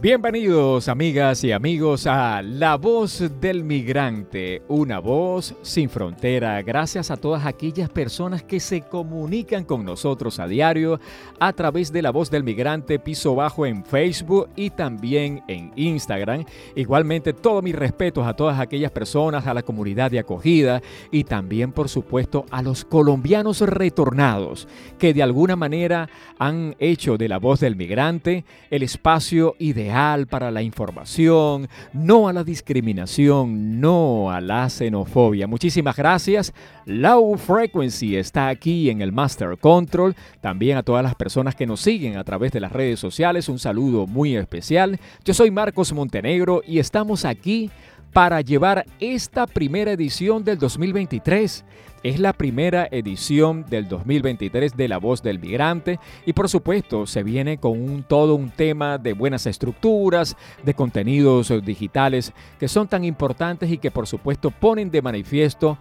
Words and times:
Bienvenidos 0.00 0.88
amigas 0.88 1.44
y 1.44 1.52
amigos 1.52 2.08
a 2.08 2.42
La 2.42 2.76
Voz 2.76 3.22
del 3.40 3.62
Migrante, 3.62 4.62
una 4.66 4.98
voz 4.98 5.54
sin 5.62 5.88
frontera. 5.88 6.60
Gracias 6.62 7.12
a 7.12 7.16
todas 7.16 7.46
aquellas 7.46 7.88
personas 7.88 8.42
que 8.42 8.58
se 8.58 8.80
comunican 8.80 9.64
con 9.64 9.84
nosotros 9.84 10.40
a 10.40 10.48
diario 10.48 10.98
a 11.38 11.52
través 11.52 11.92
de 11.92 12.02
La 12.02 12.10
Voz 12.10 12.32
del 12.32 12.42
Migrante 12.42 12.98
piso 12.98 13.36
bajo 13.36 13.64
en 13.64 13.84
Facebook 13.84 14.48
y 14.56 14.70
también 14.70 15.44
en 15.46 15.70
Instagram. 15.76 16.46
Igualmente 16.74 17.32
todos 17.32 17.62
mis 17.62 17.76
respetos 17.76 18.26
a 18.26 18.34
todas 18.34 18.58
aquellas 18.58 18.90
personas, 18.90 19.46
a 19.46 19.54
la 19.54 19.62
comunidad 19.62 20.10
de 20.10 20.18
acogida 20.18 20.82
y 21.12 21.22
también 21.24 21.70
por 21.70 21.88
supuesto 21.88 22.44
a 22.50 22.62
los 22.62 22.84
colombianos 22.84 23.60
retornados 23.60 24.66
que 24.98 25.14
de 25.14 25.22
alguna 25.22 25.54
manera 25.54 26.08
han 26.40 26.74
hecho 26.80 27.16
de 27.18 27.28
La 27.28 27.38
Voz 27.38 27.60
del 27.60 27.76
Migrante 27.76 28.44
el 28.70 28.82
espacio 28.82 29.54
ideal 29.60 29.81
para 30.28 30.50
la 30.50 30.62
información, 30.62 31.68
no 31.92 32.28
a 32.28 32.32
la 32.32 32.44
discriminación, 32.44 33.80
no 33.80 34.30
a 34.30 34.40
la 34.40 34.68
xenofobia. 34.68 35.46
Muchísimas 35.46 35.96
gracias. 35.96 36.52
Low 36.86 37.36
Frequency 37.36 38.16
está 38.16 38.48
aquí 38.48 38.90
en 38.90 39.02
el 39.02 39.12
Master 39.12 39.56
Control. 39.58 40.14
También 40.40 40.76
a 40.76 40.82
todas 40.82 41.02
las 41.02 41.14
personas 41.14 41.54
que 41.54 41.66
nos 41.66 41.80
siguen 41.80 42.16
a 42.16 42.24
través 42.24 42.52
de 42.52 42.60
las 42.60 42.72
redes 42.72 43.00
sociales, 43.00 43.48
un 43.48 43.58
saludo 43.58 44.06
muy 44.06 44.36
especial. 44.36 44.98
Yo 45.24 45.34
soy 45.34 45.50
Marcos 45.50 45.92
Montenegro 45.92 46.62
y 46.66 46.78
estamos 46.78 47.24
aquí 47.24 47.70
para 48.12 48.40
llevar 48.42 48.84
esta 49.00 49.46
primera 49.46 49.92
edición 49.92 50.44
del 50.44 50.58
2023. 50.58 51.64
Es 52.02 52.18
la 52.18 52.32
primera 52.32 52.88
edición 52.90 53.64
del 53.68 53.88
2023 53.88 54.76
de 54.76 54.88
La 54.88 54.98
Voz 54.98 55.22
del 55.22 55.38
Migrante 55.38 56.00
y 56.26 56.32
por 56.32 56.48
supuesto 56.48 57.06
se 57.06 57.22
viene 57.22 57.58
con 57.58 57.80
un, 57.80 58.02
todo 58.02 58.34
un 58.34 58.50
tema 58.50 58.98
de 58.98 59.12
buenas 59.12 59.46
estructuras, 59.46 60.36
de 60.64 60.74
contenidos 60.74 61.52
digitales 61.64 62.32
que 62.58 62.66
son 62.66 62.88
tan 62.88 63.04
importantes 63.04 63.70
y 63.70 63.78
que 63.78 63.92
por 63.92 64.08
supuesto 64.08 64.50
ponen 64.50 64.90
de 64.90 65.00
manifiesto 65.00 65.78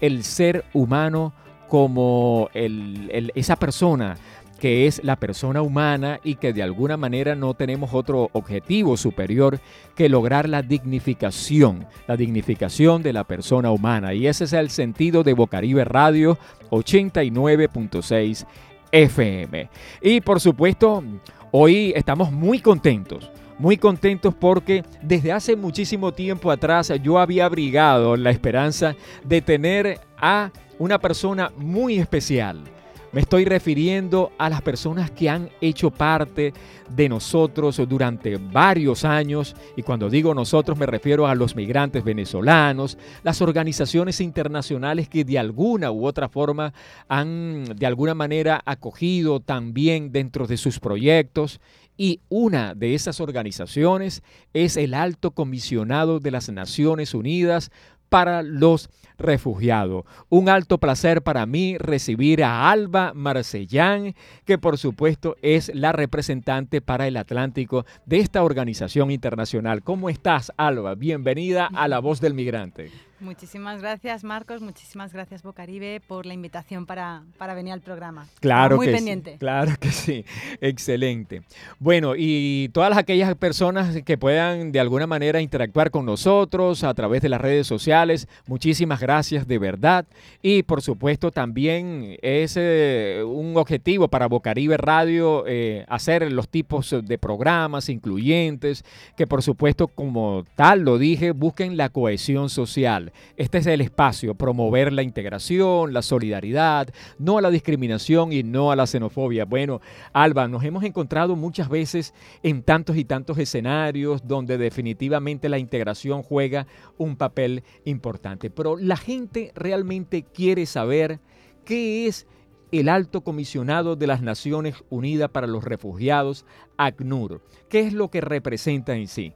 el 0.00 0.24
ser 0.24 0.64
humano 0.74 1.32
como 1.68 2.50
esa 2.52 3.54
persona 3.54 4.16
que 4.60 4.86
es 4.86 5.02
la 5.02 5.16
persona 5.16 5.62
humana 5.62 6.20
y 6.22 6.36
que 6.36 6.52
de 6.52 6.62
alguna 6.62 6.96
manera 6.96 7.34
no 7.34 7.54
tenemos 7.54 7.90
otro 7.94 8.28
objetivo 8.32 8.96
superior 8.96 9.58
que 9.96 10.08
lograr 10.08 10.48
la 10.48 10.62
dignificación, 10.62 11.86
la 12.06 12.16
dignificación 12.16 13.02
de 13.02 13.14
la 13.14 13.24
persona 13.24 13.72
humana. 13.72 14.14
Y 14.14 14.26
ese 14.26 14.44
es 14.44 14.52
el 14.52 14.70
sentido 14.70 15.24
de 15.24 15.32
Bocaribe 15.32 15.84
Radio 15.84 16.38
89.6 16.70 18.46
FM. 18.92 19.70
Y 20.02 20.20
por 20.20 20.40
supuesto, 20.40 21.02
hoy 21.50 21.92
estamos 21.96 22.30
muy 22.30 22.60
contentos 22.60 23.30
muy 23.58 23.76
contentos 23.76 24.34
porque 24.34 24.82
desde 25.02 25.32
hace 25.32 25.54
muchísimo 25.54 26.12
tiempo 26.12 26.50
atrás 26.50 26.90
yo 27.02 27.18
había 27.18 27.44
abrigado 27.44 28.16
la 28.16 28.30
esperanza 28.30 28.96
de 29.22 29.42
tener 29.42 30.00
a 30.16 30.50
una 30.78 30.98
persona 30.98 31.52
muy 31.58 31.98
especial 31.98 32.64
me 33.12 33.20
estoy 33.20 33.44
refiriendo 33.44 34.32
a 34.38 34.48
las 34.48 34.62
personas 34.62 35.10
que 35.10 35.28
han 35.28 35.50
hecho 35.60 35.90
parte 35.90 36.52
de 36.94 37.08
nosotros 37.08 37.80
durante 37.88 38.36
varios 38.36 39.04
años, 39.04 39.56
y 39.76 39.82
cuando 39.82 40.08
digo 40.08 40.34
nosotros 40.34 40.78
me 40.78 40.86
refiero 40.86 41.26
a 41.26 41.34
los 41.34 41.56
migrantes 41.56 42.04
venezolanos, 42.04 42.98
las 43.22 43.40
organizaciones 43.42 44.20
internacionales 44.20 45.08
que 45.08 45.24
de 45.24 45.38
alguna 45.38 45.90
u 45.90 46.06
otra 46.06 46.28
forma 46.28 46.72
han 47.08 47.64
de 47.76 47.86
alguna 47.86 48.14
manera 48.14 48.62
acogido 48.64 49.40
también 49.40 50.12
dentro 50.12 50.46
de 50.46 50.56
sus 50.56 50.78
proyectos. 50.78 51.60
Y 51.96 52.20
una 52.30 52.74
de 52.74 52.94
esas 52.94 53.20
organizaciones 53.20 54.22
es 54.54 54.78
el 54.78 54.94
Alto 54.94 55.32
Comisionado 55.32 56.18
de 56.18 56.30
las 56.30 56.48
Naciones 56.48 57.12
Unidas 57.12 57.70
para 58.08 58.42
los 58.42 58.88
refugiados. 59.20 60.04
Un 60.28 60.48
alto 60.48 60.78
placer 60.78 61.22
para 61.22 61.46
mí 61.46 61.78
recibir 61.78 62.42
a 62.42 62.70
Alba 62.70 63.12
Marcellán, 63.14 64.14
que 64.44 64.58
por 64.58 64.78
supuesto 64.78 65.36
es 65.42 65.70
la 65.74 65.92
representante 65.92 66.80
para 66.80 67.06
el 67.06 67.16
Atlántico 67.16 67.86
de 68.06 68.18
esta 68.18 68.42
organización 68.42 69.10
internacional. 69.10 69.82
¿Cómo 69.82 70.10
estás, 70.10 70.52
Alba? 70.56 70.94
Bienvenida 70.94 71.70
a 71.72 71.86
La 71.86 72.00
Voz 72.00 72.20
del 72.20 72.34
Migrante. 72.34 72.90
Muchísimas 73.20 73.82
gracias, 73.82 74.24
Marcos. 74.24 74.62
Muchísimas 74.62 75.12
gracias, 75.12 75.42
Bocaribe, 75.42 76.00
por 76.00 76.24
la 76.24 76.32
invitación 76.32 76.86
para, 76.86 77.22
para 77.36 77.52
venir 77.52 77.74
al 77.74 77.82
programa. 77.82 78.26
Claro 78.40 78.76
Muy 78.76 78.86
que 78.86 78.92
pendiente. 78.92 79.32
Sí, 79.32 79.38
claro 79.38 79.72
que 79.78 79.90
sí. 79.90 80.24
Excelente. 80.62 81.42
Bueno, 81.78 82.14
y 82.16 82.70
todas 82.72 82.96
aquellas 82.96 83.34
personas 83.34 84.02
que 84.04 84.16
puedan 84.16 84.72
de 84.72 84.80
alguna 84.80 85.06
manera 85.06 85.42
interactuar 85.42 85.90
con 85.90 86.06
nosotros 86.06 86.82
a 86.82 86.94
través 86.94 87.20
de 87.20 87.28
las 87.28 87.42
redes 87.42 87.66
sociales, 87.66 88.26
muchísimas 88.46 89.00
gracias 89.00 89.46
de 89.46 89.58
verdad. 89.58 90.06
Y 90.40 90.62
por 90.62 90.80
supuesto, 90.80 91.30
también 91.30 92.16
es 92.22 92.54
eh, 92.56 93.22
un 93.26 93.54
objetivo 93.58 94.08
para 94.08 94.28
Bocaribe 94.28 94.78
Radio 94.78 95.44
eh, 95.46 95.84
hacer 95.88 96.32
los 96.32 96.48
tipos 96.48 96.96
de 97.02 97.18
programas 97.18 97.90
incluyentes, 97.90 98.82
que 99.14 99.26
por 99.26 99.42
supuesto, 99.42 99.88
como 99.88 100.44
tal 100.54 100.80
lo 100.80 100.96
dije, 100.96 101.32
busquen 101.32 101.76
la 101.76 101.90
cohesión 101.90 102.48
social 102.48 103.09
este 103.36 103.58
es 103.58 103.66
el 103.66 103.80
espacio, 103.80 104.34
promover 104.34 104.92
la 104.92 105.02
integración, 105.02 105.92
la 105.92 106.02
solidaridad, 106.02 106.88
no 107.18 107.38
a 107.38 107.42
la 107.42 107.50
discriminación 107.50 108.32
y 108.32 108.42
no 108.42 108.70
a 108.70 108.76
la 108.76 108.86
xenofobia. 108.86 109.44
Bueno, 109.44 109.80
Alba, 110.12 110.48
nos 110.48 110.64
hemos 110.64 110.84
encontrado 110.84 111.36
muchas 111.36 111.68
veces 111.68 112.14
en 112.42 112.62
tantos 112.62 112.96
y 112.96 113.04
tantos 113.04 113.38
escenarios 113.38 114.26
donde 114.26 114.58
definitivamente 114.58 115.48
la 115.48 115.58
integración 115.58 116.22
juega 116.22 116.66
un 116.98 117.16
papel 117.16 117.62
importante, 117.84 118.50
pero 118.50 118.76
la 118.76 118.96
gente 118.96 119.52
realmente 119.54 120.22
quiere 120.22 120.66
saber 120.66 121.20
qué 121.64 122.06
es 122.06 122.26
el 122.72 122.88
alto 122.88 123.22
comisionado 123.22 123.96
de 123.96 124.06
las 124.06 124.22
Naciones 124.22 124.76
Unidas 124.90 125.30
para 125.30 125.46
los 125.46 125.64
Refugiados, 125.64 126.46
ACNUR. 126.76 127.42
¿Qué 127.68 127.80
es 127.80 127.92
lo 127.92 128.10
que 128.10 128.20
representa 128.20 128.94
en 128.94 129.08
sí? 129.08 129.34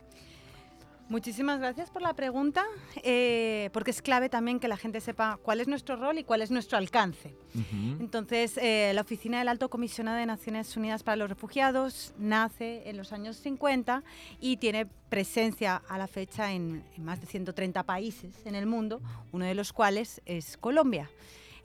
Muchísimas 1.09 1.61
gracias 1.61 1.91
por 1.91 2.01
la 2.01 2.15
pregunta, 2.15 2.65
eh, 3.03 3.69
porque 3.75 3.91
es 3.91 4.01
clave 4.01 4.31
también 4.31 4.59
que 4.59 4.69
la 4.69 4.79
gente 4.79 5.03
sepa 5.03 5.39
cuál 5.43 5.61
es 5.61 5.69
nuestro 5.69 5.97
rol 5.97 6.19
y 6.19 6.25
cuál 6.25 6.41
es 6.41 6.51
nuestro 6.51 6.79
alcance. 6.79 7.37
Entonces, 8.01 8.57
eh, 8.57 8.91
la 8.95 9.03
Oficina 9.03 9.39
del 9.39 9.49
Alto 9.49 9.69
Comisionado 9.69 10.17
de 10.17 10.25
Naciones 10.25 10.75
Unidas 10.77 11.03
para 11.03 11.17
los 11.17 11.29
Refugiados 11.29 12.15
nace 12.19 12.89
en 12.89 12.97
los 12.97 13.13
años 13.13 13.37
50 13.37 14.03
y 14.41 14.57
tiene 14.57 14.87
presencia 14.87 15.83
a 15.89 15.99
la 15.99 16.07
fecha 16.07 16.53
en, 16.53 16.83
en 16.97 17.05
más 17.05 17.21
de 17.21 17.27
130 17.27 17.83
países 17.83 18.35
en 18.47 18.55
el 18.55 18.67
mundo, 18.67 19.03
uno 19.31 19.45
de 19.45 19.55
los 19.55 19.73
cuales 19.75 20.23
es 20.25 20.57
Colombia. 20.57 21.11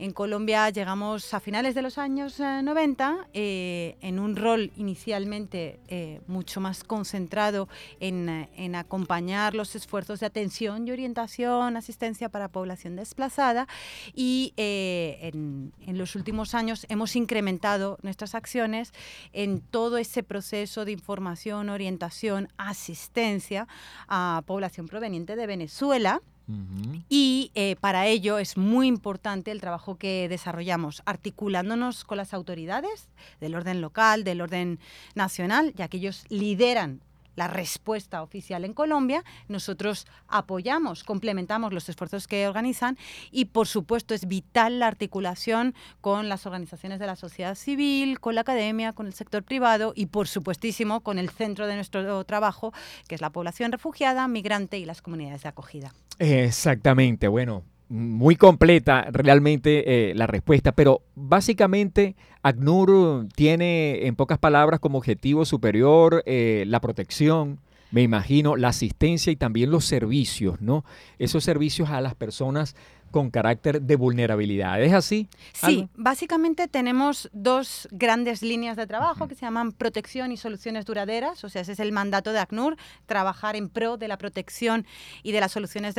En 0.01 0.13
Colombia 0.13 0.69
llegamos 0.69 1.33
a 1.33 1.41
finales 1.41 1.75
de 1.75 1.81
los 1.81 1.97
años 1.97 2.39
90 2.39 3.27
eh, 3.33 3.39
eh, 3.41 3.97
en 3.99 4.17
un 4.17 4.37
rol 4.37 4.71
inicialmente 4.77 5.81
eh, 5.89 6.21
mucho 6.25 6.61
más 6.61 6.85
concentrado 6.85 7.67
en, 7.99 8.29
acompañar 8.75 9.55
los 9.55 9.75
esfuerzos 9.75 10.21
de 10.21 10.27
atención 10.27 10.87
y 10.87 10.91
orientación, 10.91 11.75
asistencia 11.75 12.29
para 12.29 12.47
población 12.47 12.95
desplazada 12.95 13.67
y 14.15 14.53
en, 14.55 15.73
en 15.85 15.97
los 15.97 16.15
últimos 16.15 16.55
años 16.55 16.85
hemos 16.87 17.17
incrementado 17.17 17.97
nuestras 18.01 18.35
acciones 18.35 18.93
en 19.33 19.59
todo 19.59 19.97
ese 19.97 20.23
proceso 20.23 20.85
de 20.85 20.93
información, 20.93 21.69
orientación, 21.69 22.47
asistencia 22.55 23.67
a 24.07 24.43
población 24.45 24.87
proveniente 24.87 25.35
de 25.35 25.45
Venezuela 25.45 26.21
y 27.09 27.51
eh, 27.53 27.75
para 27.79 28.07
ello 28.07 28.39
es 28.39 28.57
muy 28.57 28.87
importante 28.87 29.51
el 29.51 29.61
trabajo 29.61 29.97
que 29.97 30.27
desarrollamos, 30.29 31.03
articulándonos 31.05 32.03
con 32.05 32.17
las 32.17 32.33
autoridades 32.33 33.09
del 33.39 33.55
orden 33.55 33.81
local, 33.81 34.23
del 34.23 34.41
orden 34.41 34.79
nacional, 35.15 35.73
ya 35.75 35.87
que 35.87 35.97
ellos 35.97 36.25
lideran 36.29 37.01
la 37.39 37.47
respuesta 37.47 38.21
oficial 38.21 38.65
en 38.65 38.73
Colombia, 38.73 39.23
nosotros 39.47 40.07
apoyamos, 40.27 41.05
complementamos 41.05 41.71
los 41.71 41.87
esfuerzos 41.87 42.27
que 42.27 42.45
organizan 42.49 42.97
y 43.31 43.45
por 43.45 43.65
supuesto 43.65 44.13
es 44.13 44.27
vital 44.27 44.79
la 44.79 44.87
articulación 44.87 45.73
con 46.01 46.27
las 46.27 46.45
organizaciones 46.45 46.99
de 46.99 47.07
la 47.07 47.15
sociedad 47.15 47.55
civil, 47.55 48.19
con 48.19 48.35
la 48.35 48.41
academia, 48.41 48.91
con 48.91 49.07
el 49.07 49.13
sector 49.13 49.43
privado 49.43 49.93
y 49.95 50.07
por 50.07 50.27
supuestísimo 50.27 50.99
con 50.99 51.17
el 51.17 51.29
centro 51.29 51.65
de 51.65 51.75
nuestro 51.75 52.25
trabajo, 52.25 52.73
que 53.07 53.15
es 53.15 53.21
la 53.21 53.29
población 53.29 53.71
refugiada, 53.71 54.27
migrante 54.27 54.77
y 54.77 54.83
las 54.83 55.01
comunidades 55.01 55.43
de 55.43 55.49
acogida. 55.49 55.93
Exactamente, 56.19 57.29
bueno, 57.29 57.63
muy 57.89 58.35
completa 58.35 59.07
realmente 59.11 60.11
eh, 60.11 60.13
la 60.13 60.27
respuesta, 60.27 60.71
pero 60.71 61.01
básicamente 61.15 62.15
ACNUR 62.43 63.27
tiene 63.35 64.05
en 64.05 64.15
pocas 64.15 64.37
palabras 64.37 64.79
como 64.79 64.99
objetivo 64.99 65.43
superior 65.43 66.23
eh, 66.25 66.63
la 66.67 66.79
protección, 66.79 67.59
me 67.91 68.03
imagino, 68.03 68.55
la 68.55 68.67
asistencia 68.67 69.31
y 69.31 69.35
también 69.35 69.71
los 69.71 69.85
servicios, 69.85 70.61
¿no? 70.61 70.85
Esos 71.17 71.43
servicios 71.43 71.89
a 71.89 71.99
las 72.01 72.13
personas 72.13 72.75
con 73.11 73.29
carácter 73.29 73.81
de 73.81 73.95
vulnerabilidad. 73.95 74.81
¿Es 74.81 74.93
así? 74.93 75.27
Sí, 75.53 75.89
básicamente 75.95 76.67
tenemos 76.67 77.29
dos 77.33 77.87
grandes 77.91 78.41
líneas 78.41 78.77
de 78.77 78.87
trabajo 78.87 79.27
que 79.27 79.35
se 79.35 79.41
llaman 79.41 79.71
protección 79.71 80.31
y 80.31 80.37
soluciones 80.37 80.85
duraderas, 80.85 81.43
o 81.43 81.49
sea, 81.49 81.61
ese 81.61 81.73
es 81.73 81.79
el 81.79 81.91
mandato 81.91 82.31
de 82.33 82.39
ACNUR, 82.39 82.77
trabajar 83.05 83.55
en 83.55 83.69
pro 83.69 83.97
de 83.97 84.07
la 84.07 84.17
protección 84.17 84.85
y 85.23 85.31
de 85.31 85.39
las 85.39 85.51
soluciones 85.51 85.95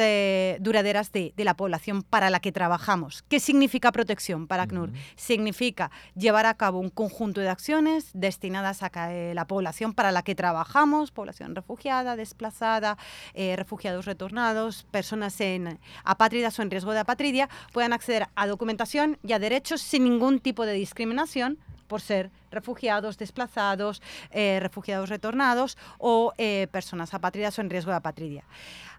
duraderas 0.61 1.13
de, 1.13 1.33
la 1.37 1.55
población 1.55 2.03
para 2.03 2.31
la 2.31 2.41
que 2.41 2.53
trabajamos. 2.53 3.23
¿Qué 3.29 3.41
significa 3.41 3.93
protección 3.93 4.47
para 4.47 4.65
ACNUR? 4.65 4.93
Significa 5.17 5.91
llevar 6.15 6.47
a 6.47 6.55
cabo 6.55 6.79
un 6.79 6.91
conjunto 6.91 7.41
de 7.41 7.49
acciones 7.49 8.11
destinadas 8.13 8.83
a 8.83 8.91
la 9.35 9.47
población 9.47 9.95
para 9.95 10.13
la 10.13 10.23
que 10.23 10.35
trabajamos, 10.35 11.11
población 11.11 11.55
refugiada, 11.55 12.17
desplazada, 12.17 12.99
eh, 13.35 13.57
refugiados 13.57 14.05
retornados, 14.05 14.85
personas 14.91 15.41
en 15.41 15.79
apátridas 16.05 16.59
o 16.59 16.63
en 16.63 16.71
riesgo 16.71 16.93
de 16.93 17.00
apatridia 17.01 17.49
puedan 17.73 17.93
acceder 17.93 18.29
a 18.35 18.47
documentación 18.47 19.19
y 19.27 19.33
a 19.33 19.39
derechos 19.39 19.81
sin 19.81 20.05
ningún 20.05 20.41
tipo 20.41 20.67
de 20.67 20.75
discriminación 20.75 21.59
por 21.91 22.01
ser 22.01 22.31
refugiados, 22.53 23.19
desplazados, 23.19 24.01
eh, 24.31 24.59
refugiados 24.61 25.09
retornados 25.09 25.77
o 25.99 26.33
eh, 26.39 26.69
personas 26.71 27.13
apátridas 27.15 27.59
o 27.59 27.63
en 27.63 27.69
riesgo 27.69 27.91
de 27.91 27.97
apatridia. 27.97 28.45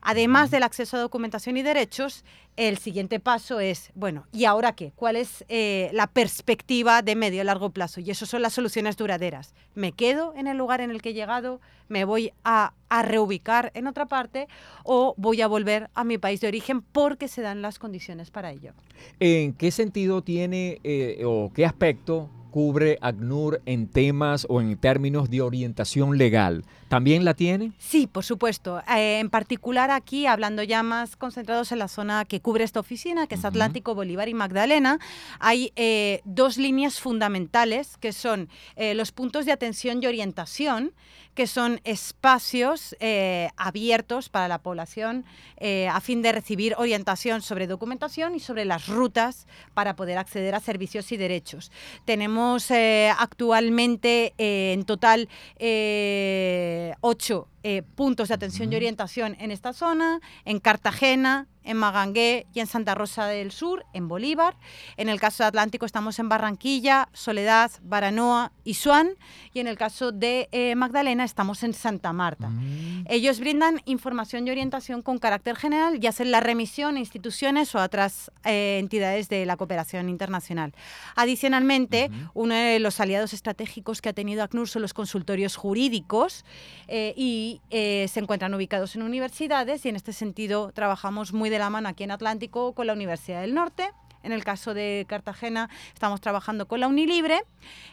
Además 0.02 0.52
del 0.52 0.64
acceso 0.64 0.98
a 0.98 1.00
documentación 1.00 1.56
y 1.56 1.62
derechos, 1.62 2.26
el 2.58 2.80
siguiente 2.80 3.20
paso 3.20 3.62
es, 3.62 3.92
bueno, 3.94 4.26
¿y 4.34 4.44
ahora 4.44 4.74
qué? 4.74 4.92
¿Cuál 4.96 5.16
es 5.16 5.46
eh, 5.48 5.90
la 5.94 6.08
perspectiva 6.08 7.02
de 7.02 7.16
medio 7.16 7.42
y 7.42 7.46
largo 7.46 7.70
plazo? 7.70 8.02
Y 8.02 8.12
eso 8.12 8.26
son 8.26 8.42
las 8.42 8.52
soluciones 8.52 8.98
duraderas. 8.98 9.54
¿Me 9.74 9.94
quedo 9.94 10.34
en 10.36 10.48
el 10.48 10.58
lugar 10.58 10.82
en 10.82 10.92
el 10.92 11.02
que 11.02 11.10
he 11.10 11.14
llegado? 11.14 11.62
¿Me 11.88 12.04
voy 12.04 12.34
a, 12.44 12.74
reubicar 13.04 13.72
en 13.74 13.88
otra 13.88 14.06
parte? 14.06 14.48
¿O 14.84 15.14
voy 15.18 15.42
a 15.42 15.48
volver 15.48 15.90
a 15.94 16.04
mi 16.04 16.18
país 16.18 16.42
de 16.42 16.50
origen 16.50 16.82
porque 16.82 17.30
se 17.30 17.42
dan 17.42 17.62
las 17.62 17.80
condiciones 17.80 18.32
para 18.32 18.52
ello? 18.52 18.74
¿En 19.22 19.54
qué 19.54 19.72
sentido 19.72 20.24
tiene 20.24 20.82
o 21.24 21.52
qué 21.54 21.66
aspecto 21.66 22.30
cubre 22.52 23.00
ACNUR 23.02 23.62
en 23.66 23.88
temas 23.88 24.46
o 24.50 24.62
en 24.62 24.78
términos 24.78 25.30
de 25.30 25.42
orientación 25.42 26.18
legal. 26.18 26.64
¿También 26.92 27.24
la 27.24 27.34
tiene? 27.34 27.72
Sí, 27.78 28.06
por 28.06 28.26
supuesto. 28.26 28.82
Eh, 28.94 29.20
en 29.20 29.30
particular 29.30 29.90
aquí, 29.92 30.26
hablando 30.26 30.62
ya 30.62 30.84
más 30.84 31.16
concentrados 31.16 31.72
en 31.72 31.80
la 31.80 31.88
zona 31.88 32.26
que 32.26 32.42
cubre 32.42 32.66
esta 32.66 32.82
oficina, 32.82 33.28
que 33.28 33.36
es 33.36 33.46
Atlántico, 33.46 33.96
Bolívar 33.96 34.28
y 34.28 34.34
Magdalena, 34.34 35.00
hay 35.40 35.72
eh, 35.78 36.20
dos 36.26 36.58
líneas 36.58 37.00
fundamentales 37.00 37.96
que 37.96 38.12
son 38.12 38.50
eh, 38.76 38.94
los 38.94 39.14
puntos 39.14 39.46
de 39.46 39.54
atención 39.54 40.04
y 40.04 40.08
orientación, 40.08 40.92
que 41.34 41.48
son 41.48 41.80
espacios 41.86 42.94
abiertos 43.56 44.28
para 44.28 44.50
la 44.50 44.58
población 44.58 45.24
a 45.90 46.02
fin 46.02 46.22
de 46.22 46.34
recibir 46.34 46.76
orientación 46.78 47.42
sobre 47.42 47.68
documentación 47.68 48.36
y 48.36 48.42
sobre 48.42 48.66
las 48.66 48.90
rutas 48.90 49.48
para 49.74 49.96
poder 49.96 50.18
acceder 50.18 50.56
a 50.56 50.60
servicios 50.60 51.10
y 51.14 51.16
derechos. 51.16 51.72
Tenemos 52.04 52.41
eh, 52.70 53.12
actualmente 53.18 54.34
eh, 54.38 54.74
en 54.74 54.86
total 54.86 55.30
eh, 57.64 57.84
puntos 57.96 58.30
de 58.30 58.34
atención 58.34 58.72
y 58.72 58.76
orientación 58.76 59.36
en 59.40 59.52
esta 59.52 59.74
zona, 59.74 60.20
en 60.46 60.60
Cartagena, 60.60 61.48
en 61.64 61.78
Magangué 61.78 62.48
y 62.54 62.60
en 62.60 62.68
Santa 62.68 62.96
Rosa 62.96 63.28
del 63.28 63.52
Sur, 63.52 63.86
en 63.94 64.08
Bolívar. 64.08 64.58
En 64.98 65.10
el 65.10 65.20
caso 65.20 65.44
de 65.44 65.48
Atlántico 65.48 65.86
estamos 65.86 66.18
en 66.20 66.30
Barranquilla, 66.30 67.10
Soledad, 67.14 67.72
Baranoa 67.84 68.52
y 68.64 68.76
Suán. 68.76 69.12
Y 69.54 69.60
en 69.60 69.68
el 69.68 69.78
caso 69.78 70.12
de 70.12 70.50
eh, 70.52 70.76
Magdalena 70.76 71.24
estamos 71.24 71.64
en 71.64 71.74
Santa 71.74 72.14
Marta. 72.14 72.50
Mm. 72.50 73.06
Ellos 73.08 73.40
brindan 73.40 73.82
información 73.86 74.48
y 74.48 74.52
orientación 74.52 75.02
con 75.02 75.20
carácter 75.20 75.56
general 75.56 76.04
y 76.04 76.08
hacen 76.08 76.32
la 76.32 76.40
remisión 76.40 76.96
a 76.96 77.00
instituciones 77.00 77.74
o 77.76 77.80
a 77.80 77.84
otras 77.84 78.32
eh, 78.44 78.78
entidades 78.80 79.30
de 79.30 79.46
la 79.46 79.58
cooperación 79.58 80.10
internacional. 80.10 80.74
Adicionalmente, 81.16 82.10
uno 82.34 82.56
de 82.56 82.80
los 82.80 83.00
aliados 83.00 83.34
estratégicos 83.34 84.02
que 84.02 84.10
ha 84.10 84.14
tenido 84.14 84.44
ACNUR 84.44 84.68
son 84.68 84.82
los 84.82 84.94
consultorios 84.94 85.56
jurídicos 85.56 86.44
eh, 86.88 87.14
y 87.16 87.51
se 87.72 88.20
encuentran 88.20 88.54
ubicados 88.54 88.96
en 88.96 89.02
universidades 89.02 89.86
y 89.86 89.90
en 89.90 89.96
este 89.96 90.14
sentido 90.14 90.72
trabajamos 90.74 91.34
muy 91.34 91.50
de 91.50 91.60
la 91.60 91.70
mano 91.70 91.90
aquí 91.90 92.04
en 92.04 92.12
Atlántico 92.12 92.74
con 92.74 92.88
la 92.88 92.94
Universidad 92.94 93.42
del 93.42 93.54
Norte. 93.54 93.90
En 94.24 94.32
el 94.32 94.44
caso 94.44 94.74
de 94.74 95.06
Cartagena 95.08 95.70
estamos 95.94 96.22
trabajando 96.22 96.68
con 96.68 96.80
la 96.80 96.88
Unilibre, 96.88 97.42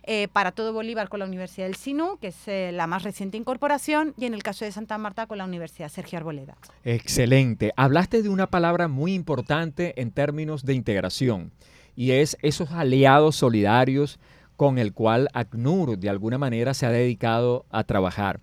eh, 0.03 0.29
para 0.33 0.53
todo 0.53 0.73
Bolívar 0.73 1.09
con 1.09 1.21
la 1.21 1.27
Universidad 1.27 1.67
del 1.67 1.77
SINU, 1.77 2.19
que 2.19 2.29
es 2.29 2.37
eh, 2.47 2.71
la 2.73 2.87
más 2.87 3.03
reciente 3.03 3.37
incorporación, 3.37 4.15
y 4.19 4.27
en 4.27 4.35
el 4.35 4.43
caso 4.43 4.65
de 4.65 4.73
Santa 4.73 4.99
Marta 4.99 5.27
con 5.27 5.39
la 5.39 5.45
Universidad 5.45 5.89
Sergio 5.89 6.19
Arboleda. 6.19 6.57
Excelente. 6.85 7.73
Hablaste 7.77 8.23
de 8.23 8.29
una 8.29 8.49
palabra 8.49 8.89
muy 8.89 9.15
importante 9.15 10.01
en 10.01 10.11
términos 10.11 10.65
de 10.65 10.75
integración, 10.75 11.51
y 11.97 12.13
es 12.13 12.37
esos 12.43 12.73
aliados 12.73 13.37
solidarios 13.37 14.19
con 14.59 14.77
el 14.79 14.93
cual 14.93 15.29
ACNUR 15.35 15.97
de 15.99 16.11
alguna 16.11 16.37
manera 16.37 16.75
se 16.75 16.85
ha 16.85 16.91
dedicado 16.91 17.65
a 17.71 17.85
trabajar. 17.85 18.41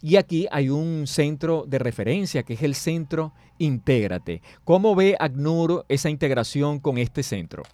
Y 0.00 0.16
aquí 0.16 0.48
hay 0.50 0.70
un 0.70 1.06
centro 1.06 1.66
de 1.68 1.78
referencia 1.78 2.42
que 2.42 2.54
es 2.54 2.62
el 2.62 2.74
centro 2.74 3.34
Intégrate. 3.58 4.40
¿Cómo 4.64 4.94
ve 4.94 5.14
ACNUR 5.20 5.84
esa 5.90 6.08
integración 6.08 6.80
con 6.80 6.96
este 6.96 7.22
centro? 7.22 7.64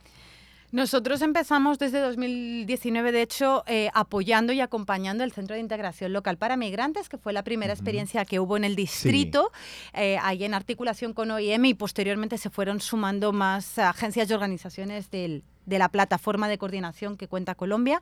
Nosotros 0.72 1.22
empezamos 1.22 1.78
desde 1.78 2.00
2019, 2.00 3.12
de 3.12 3.22
hecho, 3.22 3.62
eh, 3.68 3.90
apoyando 3.94 4.52
y 4.52 4.60
acompañando 4.60 5.22
el 5.22 5.30
Centro 5.30 5.54
de 5.54 5.60
Integración 5.60 6.12
Local 6.12 6.36
para 6.36 6.56
Migrantes, 6.56 7.08
que 7.08 7.16
fue 7.16 7.32
la 7.32 7.44
primera 7.44 7.72
experiencia 7.72 8.24
que 8.24 8.40
hubo 8.40 8.56
en 8.56 8.64
el 8.64 8.74
distrito, 8.74 9.52
eh, 9.92 10.18
ahí 10.20 10.42
en 10.42 10.52
articulación 10.52 11.12
con 11.12 11.30
OIM 11.30 11.66
y 11.66 11.74
posteriormente 11.74 12.38
se 12.38 12.50
fueron 12.50 12.80
sumando 12.80 13.30
más 13.30 13.78
agencias 13.78 14.28
y 14.28 14.34
organizaciones 14.34 15.12
del, 15.12 15.44
de 15.66 15.78
la 15.78 15.88
plataforma 15.88 16.48
de 16.48 16.58
coordinación 16.58 17.16
que 17.16 17.28
cuenta 17.28 17.54
Colombia. 17.54 18.00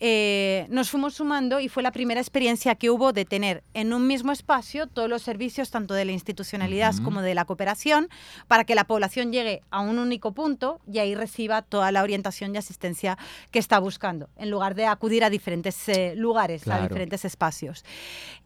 Eh, 0.00 0.66
nos 0.70 0.90
fuimos 0.90 1.14
sumando 1.14 1.58
y 1.58 1.68
fue 1.68 1.82
la 1.82 1.90
primera 1.90 2.20
experiencia 2.20 2.76
que 2.76 2.88
hubo 2.88 3.12
de 3.12 3.24
tener 3.24 3.64
en 3.74 3.92
un 3.92 4.06
mismo 4.06 4.30
espacio 4.30 4.86
todos 4.86 5.08
los 5.08 5.22
servicios, 5.22 5.70
tanto 5.70 5.94
de 5.94 6.04
la 6.04 6.12
institucionalidad 6.12 6.94
como 7.02 7.20
de 7.20 7.34
la 7.34 7.44
cooperación, 7.44 8.08
para 8.46 8.64
que 8.64 8.76
la 8.76 8.84
población 8.84 9.32
llegue 9.32 9.62
a 9.70 9.80
un 9.80 9.98
único 9.98 10.32
punto 10.32 10.80
y 10.90 10.98
ahí 10.98 11.14
reciba 11.16 11.62
toda 11.62 11.90
la 11.90 12.02
orientación 12.02 12.54
y 12.54 12.58
asistencia 12.58 13.18
que 13.50 13.58
está 13.58 13.80
buscando, 13.80 14.28
en 14.36 14.50
lugar 14.50 14.76
de 14.76 14.86
acudir 14.86 15.24
a 15.24 15.30
diferentes 15.30 15.88
eh, 15.88 16.14
lugares, 16.16 16.68
a 16.68 16.82
diferentes 16.82 17.24
espacios. 17.24 17.84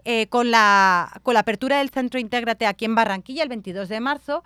Eh, 0.05 0.27
con, 0.29 0.51
la, 0.51 1.21
con 1.23 1.35
la 1.35 1.41
apertura 1.41 1.79
del 1.79 1.91
Centro 1.91 2.19
Intégrate 2.19 2.67
aquí 2.67 2.85
en 2.85 2.95
Barranquilla 2.95 3.43
el 3.43 3.49
22 3.49 3.89
de 3.89 4.01
marzo, 4.01 4.45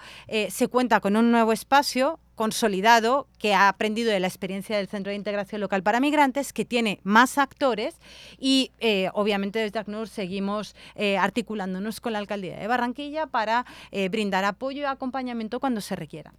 se 0.49 0.69
cuenta 0.69 1.01
con 1.01 1.17
un 1.17 1.31
nuevo 1.31 1.53
espacio 1.53 2.19
consolidado 2.37 3.27
que 3.39 3.55
ha 3.55 3.69
aprendido 3.69 4.13
de 4.13 4.21
la 4.21 4.29
experiencia 4.29 4.77
del 4.77 4.87
Centro 4.87 5.11
de 5.11 5.17
Integración 5.17 5.61
Local 5.61 5.83
para 5.83 5.99
Migrantes, 5.99 6.53
que 6.53 6.65
tiene 6.65 7.01
más 7.03 7.39
actores 7.39 7.97
y 8.39 8.71
eh, 8.79 9.09
obviamente 9.15 9.59
desde 9.59 9.81
ACNUR 9.81 10.07
seguimos 10.07 10.77
eh, 10.95 11.17
articulándonos 11.17 12.01
con 12.01 12.13
la 12.13 12.21
Alcaldía 12.21 12.59
de 12.59 12.67
Barranquilla 12.69 13.27
para 13.27 13.65
eh, 13.91 14.09
brindar 14.11 14.45
apoyo 14.45 14.83
y 14.83 14.85
acompañamiento 14.85 15.59
cuando 15.59 15.81
se 15.81 15.97
requiera. 15.97 16.33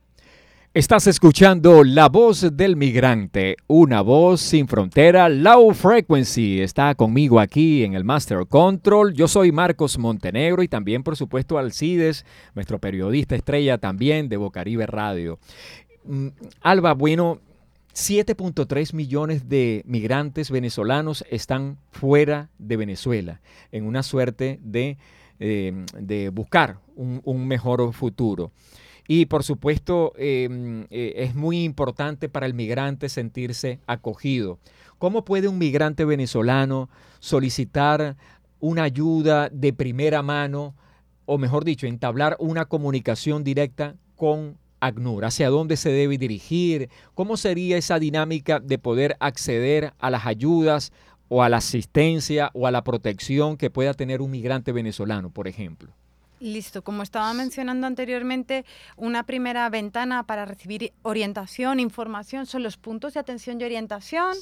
Estás 0.73 1.07
escuchando 1.07 1.83
La 1.83 2.07
Voz 2.07 2.55
del 2.55 2.75
Migrante, 2.75 3.57
una 3.65 4.01
voz 4.01 4.41
sin 4.41 4.67
frontera, 4.67 5.27
low 5.27 5.73
frequency. 5.73 6.61
Está 6.61 6.93
conmigo 6.93 7.39
aquí 7.39 7.83
en 7.83 7.95
el 7.95 8.03
Master 8.03 8.45
Control. 8.47 9.13
Yo 9.13 9.27
soy 9.27 9.51
Marcos 9.51 9.97
Montenegro 9.97 10.61
y 10.61 10.67
también, 10.67 11.01
por 11.01 11.15
supuesto, 11.15 11.57
Alcides, 11.57 12.25
nuestro 12.53 12.77
periodista 12.79 13.35
estrella 13.35 13.79
también 13.79 14.29
de 14.29 14.37
Bocaribe 14.37 14.85
Radio. 14.85 15.39
Mm, 16.03 16.27
Alba, 16.61 16.93
bueno, 16.93 17.39
7.3 17.97 18.93
millones 18.93 19.49
de 19.49 19.81
migrantes 19.87 20.51
venezolanos 20.51 21.25
están 21.31 21.79
fuera 21.89 22.51
de 22.59 22.77
Venezuela 22.77 23.41
en 23.71 23.87
una 23.87 24.03
suerte 24.03 24.59
de, 24.61 24.99
eh, 25.39 26.29
buscar 26.31 26.77
un, 26.95 27.47
mejor 27.47 27.91
futuro. 27.93 28.51
Y 29.07 29.27
por 29.27 29.43
supuesto 29.43 30.13
em, 30.17 30.85
eh, 30.89 31.13
es 31.17 31.33
muy 31.33 31.63
importante 31.63 32.27
para 32.27 32.45
el 32.45 32.53
migrante 32.53 33.07
sentirse 33.09 33.79
acogido. 33.87 34.59
¿Cómo 34.99 35.23
puede 35.23 35.47
un 35.47 35.57
migrante 35.57 36.03
venezolano 36.03 36.89
solicitar 37.19 38.17
una 38.59 38.83
ayuda 38.83 39.49
de 39.49 39.71
primera 39.71 40.21
mano, 40.21 40.75
o 41.25 41.37
mejor 41.37 41.63
dicho, 41.63 41.87
entablar 41.87 42.35
una 42.39 42.65
comunicación 42.65 43.43
directa 43.43 43.95
con 44.15 44.57
ACNUR? 44.81 45.25
¿Hacia 45.25 45.49
dónde 45.49 45.77
se 45.77 45.89
debe 45.89 46.17
dirigir? 46.17 46.89
¿Cómo 47.13 47.37
sería 47.37 47.77
esa 47.77 47.99
dinámica 47.99 48.59
de 48.59 48.77
poder 48.77 49.15
acceder 49.19 49.93
a 49.99 50.09
las 50.09 50.25
ayudas 50.25 50.91
o 51.29 51.43
a 51.43 51.49
la 51.49 51.57
asistencia 51.57 52.51
o 52.53 52.67
a 52.67 52.71
la 52.71 52.83
protección 52.83 53.55
que 53.55 53.69
pueda 53.69 53.93
tener 53.93 54.21
un 54.21 54.31
migrante 54.31 54.71
venezolano, 54.71 55.29
por 55.29 55.47
ejemplo? 55.47 55.93
Listo, 56.39 56.83
como 56.83 57.01
estaba 57.01 57.33
mencionando 57.33 57.87
anteriormente, 57.87 58.63
una 58.95 59.23
primera 59.23 59.67
ventana 59.69 60.23
para 60.23 60.45
recibir 60.45 60.93
orientación, 61.01 61.79
información, 61.79 62.45
son 62.45 62.61
los 62.61 62.77
puntos 62.77 63.15
de 63.15 63.19
atención 63.19 63.59
y 63.59 63.63
orientación. 63.63 64.37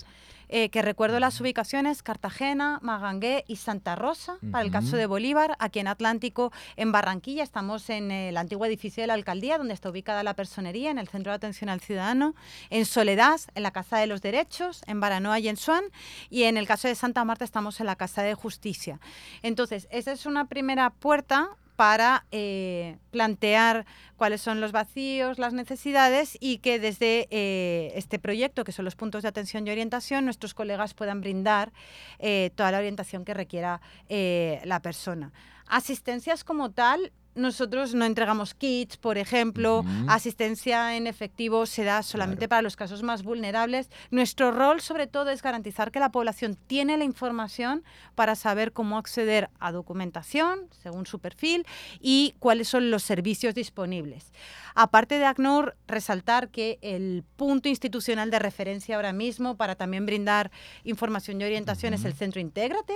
Eh, 0.47 0.69
que 0.69 0.83
recuerdo 0.83 1.19
las 1.19 1.41
ubicaciones, 1.41 2.03
Cartagena, 2.03 2.77
Magangué 2.83 3.45
y 3.47 3.55
Santa 3.55 3.95
Rosa, 3.95 4.37
para 4.51 4.63
el 4.63 4.69
caso 4.69 4.95
de 4.95 5.07
Bolívar, 5.07 5.55
aquí 5.57 5.79
en 5.79 5.87
Atlántico, 5.87 6.51
en 6.75 6.91
Barranquilla, 6.91 7.41
estamos 7.41 7.89
en 7.89 8.11
el 8.11 8.37
antiguo 8.37 8.67
edificio 8.67 9.01
de 9.01 9.07
la 9.07 9.15
alcaldía, 9.15 9.57
donde 9.57 9.73
está 9.73 9.89
ubicada 9.89 10.21
la 10.21 10.35
personería, 10.35 10.91
en 10.91 10.99
el 10.99 11.07
Centro 11.07 11.31
de 11.31 11.37
Atención 11.37 11.69
al 11.69 11.81
Ciudadano, 11.81 12.35
en 12.69 12.85
Soledad, 12.85 13.39
en 13.55 13.63
la 13.63 13.71
Casa 13.71 13.97
de 13.97 14.05
los 14.05 14.21
Derechos, 14.21 14.83
en 14.85 14.99
Baranoa 14.99 15.39
y 15.39 15.47
en 15.47 15.57
Suán, 15.57 15.85
y 16.29 16.43
en 16.43 16.57
el 16.57 16.67
caso 16.67 16.87
de 16.87 16.93
Santa 16.93 17.25
Marta 17.25 17.43
estamos 17.43 17.79
en 17.79 17.87
la 17.87 17.95
Casa 17.95 18.21
de 18.21 18.35
Justicia. 18.35 18.99
Entonces, 19.41 19.87
esa 19.89 20.11
es 20.11 20.27
una 20.27 20.45
primera 20.45 20.91
puerta 20.91 21.49
para 21.75 22.25
eh, 22.31 22.97
plantear 23.11 23.85
cuáles 24.15 24.41
son 24.41 24.61
los 24.61 24.71
vacíos, 24.71 25.39
las 25.39 25.53
necesidades 25.53 26.37
y 26.39 26.59
que 26.59 26.79
desde 26.79 27.27
eh, 27.31 27.91
este 27.95 28.19
proyecto, 28.19 28.63
que 28.63 28.71
son 28.71 28.85
los 28.85 28.95
puntos 28.95 29.23
de 29.23 29.29
atención 29.29 29.67
y 29.67 29.71
orientación, 29.71 30.25
nuestros 30.25 30.53
colegas 30.53 30.93
puedan 30.93 31.21
brindar 31.21 31.73
eh, 32.19 32.51
toda 32.55 32.71
la 32.71 32.77
orientación 32.77 33.25
que 33.25 33.33
requiera 33.33 33.81
la 34.09 34.79
persona. 34.81 35.31
Asistencias 35.67 36.43
como 36.43 36.71
tal, 36.71 37.11
nosotros 37.35 37.93
no 37.93 38.05
entregamos 38.05 38.53
kits, 38.53 38.97
por 38.97 39.17
ejemplo, 39.17 39.85
asistencia 40.07 40.95
en 40.95 41.07
efectivo 41.07 41.65
se 41.65 41.83
da 41.83 42.01
solamente 42.01 42.47
para 42.47 42.61
los 42.61 42.75
casos 42.75 43.03
más 43.03 43.23
vulnerables. 43.23 43.89
Nuestro 44.09 44.51
rol 44.51 44.81
sobre 44.81 45.07
todo 45.07 45.29
es 45.29 45.41
garantizar 45.41 45.91
que 45.91 45.99
la 45.99 46.11
población 46.11 46.57
tiene 46.67 46.97
la 46.97 47.03
información 47.03 47.83
para 48.15 48.35
saber 48.35 48.71
cómo 48.71 48.97
acceder 48.97 49.49
a 49.59 49.71
documentación 49.71 50.67
según 50.81 51.05
su 51.05 51.19
perfil 51.19 51.65
y 51.99 52.35
cuáles 52.39 52.69
son 52.69 52.89
los 52.89 53.03
servicios 53.03 53.53
disponibles. 53.53 54.31
Aparte 54.73 55.19
de 55.19 55.25
ACNUR, 55.25 55.75
resaltar 55.87 56.49
que 56.49 56.79
el 56.81 57.23
punto 57.37 57.69
institucional 57.69 58.29
de 58.29 58.39
referencia 58.39 58.95
ahora 58.95 59.13
mismo 59.13 59.55
para 59.55 59.75
también 59.75 60.05
brindar 60.05 60.51
información 60.83 61.39
y 61.39 61.45
orientación 61.45 61.93
es 61.93 62.03
el 62.03 62.13
Centro 62.13 62.41
Intégrate. 62.41 62.93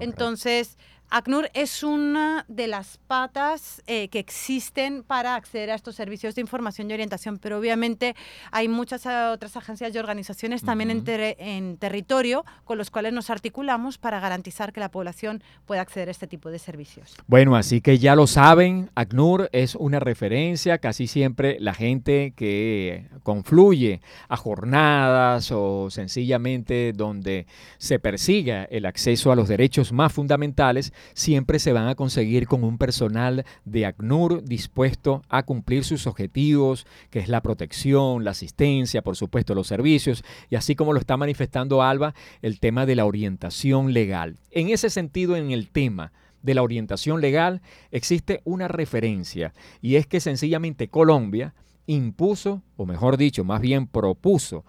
Entonces, 0.00 0.76
ACNUR 1.12 1.50
es 1.54 1.82
una 1.82 2.44
de 2.46 2.68
las 2.68 2.98
patas 3.08 3.82
eh, 3.88 4.06
que 4.08 4.20
existen 4.20 5.02
para 5.02 5.34
acceder 5.34 5.70
a 5.70 5.74
estos 5.74 5.96
servicios 5.96 6.36
de 6.36 6.40
información 6.40 6.88
y 6.88 6.94
orientación, 6.94 7.38
pero 7.38 7.58
obviamente 7.58 8.14
hay 8.52 8.68
muchas 8.68 9.06
eh, 9.06 9.30
otras 9.32 9.56
agencias 9.56 9.92
y 9.92 9.98
organizaciones 9.98 10.62
también 10.62 10.90
en, 10.90 11.76
territorio 11.78 12.44
con 12.64 12.78
los 12.78 12.92
cuales 12.92 13.12
nos 13.12 13.28
articulamos 13.28 13.98
para 13.98 14.20
garantizar 14.20 14.72
que 14.72 14.78
la 14.78 14.92
población 14.92 15.42
pueda 15.66 15.80
acceder 15.80 16.06
a 16.08 16.12
este 16.12 16.28
tipo 16.28 16.48
de 16.50 16.60
servicios. 16.60 17.16
Bueno, 17.26 17.56
así 17.56 17.80
que 17.80 17.98
ya 17.98 18.14
lo 18.14 18.28
saben, 18.28 18.90
ACNUR 18.94 19.48
es 19.52 19.74
una 19.74 19.98
referencia, 19.98 20.78
casi 20.78 21.08
siempre 21.08 21.58
la 21.58 21.74
gente 21.74 22.34
que 22.36 23.08
confluye 23.24 24.00
a 24.28 24.36
jornadas 24.36 25.50
o 25.50 25.90
sencillamente 25.90 26.92
donde 26.94 27.46
se 27.78 27.98
persiga 27.98 28.62
el 28.64 28.86
acceso 28.86 29.32
a 29.32 29.36
los 29.36 29.48
derechos 29.48 29.92
más 29.92 30.12
fundamentales, 30.12 30.92
siempre 31.14 31.58
se 31.58 31.72
van 31.72 31.88
a 31.88 31.94
conseguir 31.94 32.46
con 32.46 32.64
un 32.64 32.78
personal 32.78 33.44
de 33.64 33.86
ACNUR 33.86 34.44
dispuesto 34.44 35.22
a 35.28 35.42
cumplir 35.42 35.84
sus 35.84 36.06
objetivos, 36.06 36.86
que 37.10 37.18
es 37.18 37.28
la 37.28 37.42
protección, 37.42 38.24
la 38.24 38.32
asistencia, 38.32 39.02
por 39.02 39.16
supuesto, 39.16 39.54
los 39.54 39.66
servicios, 39.66 40.24
y 40.48 40.56
así 40.56 40.74
como 40.74 40.92
lo 40.92 41.00
está 41.00 41.16
manifestando 41.16 41.82
Alba, 41.82 42.14
el 42.42 42.60
tema 42.60 42.86
de 42.86 42.96
la 42.96 43.04
orientación 43.04 43.92
legal. 43.92 44.36
En 44.50 44.68
ese 44.68 44.90
sentido, 44.90 45.36
en 45.36 45.50
el 45.50 45.70
tema 45.70 46.12
de 46.42 46.54
la 46.54 46.62
orientación 46.62 47.20
legal, 47.20 47.60
existe 47.90 48.40
una 48.44 48.68
referencia, 48.68 49.52
y 49.80 49.96
es 49.96 50.06
que 50.06 50.20
sencillamente 50.20 50.88
Colombia 50.88 51.54
impuso, 51.86 52.62
o 52.76 52.86
mejor 52.86 53.16
dicho, 53.16 53.44
más 53.44 53.60
bien 53.60 53.86
propuso, 53.86 54.64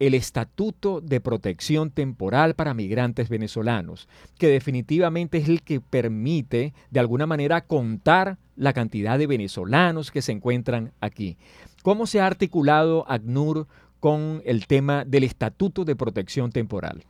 el 0.00 0.14
Estatuto 0.14 1.00
de 1.00 1.20
Protección 1.20 1.90
Temporal 1.90 2.54
para 2.54 2.74
Migrantes 2.74 3.28
Venezolanos, 3.28 4.08
que 4.38 4.48
definitivamente 4.48 5.38
es 5.38 5.48
el 5.48 5.62
que 5.62 5.80
permite 5.80 6.72
de 6.90 7.00
alguna 7.00 7.26
manera 7.26 7.60
contar 7.60 8.38
la 8.56 8.72
cantidad 8.72 9.18
de 9.18 9.26
venezolanos 9.26 10.10
que 10.10 10.22
se 10.22 10.32
encuentran 10.32 10.92
aquí. 11.00 11.36
¿Cómo 11.82 12.06
se 12.06 12.20
ha 12.20 12.26
articulado 12.26 13.04
ACNUR 13.08 13.68
con 14.00 14.42
el 14.46 14.66
tema 14.66 15.04
del 15.04 15.24
Estatuto 15.24 15.84
de 15.84 15.94
Protección 15.94 16.50
Temporal? 16.50 17.04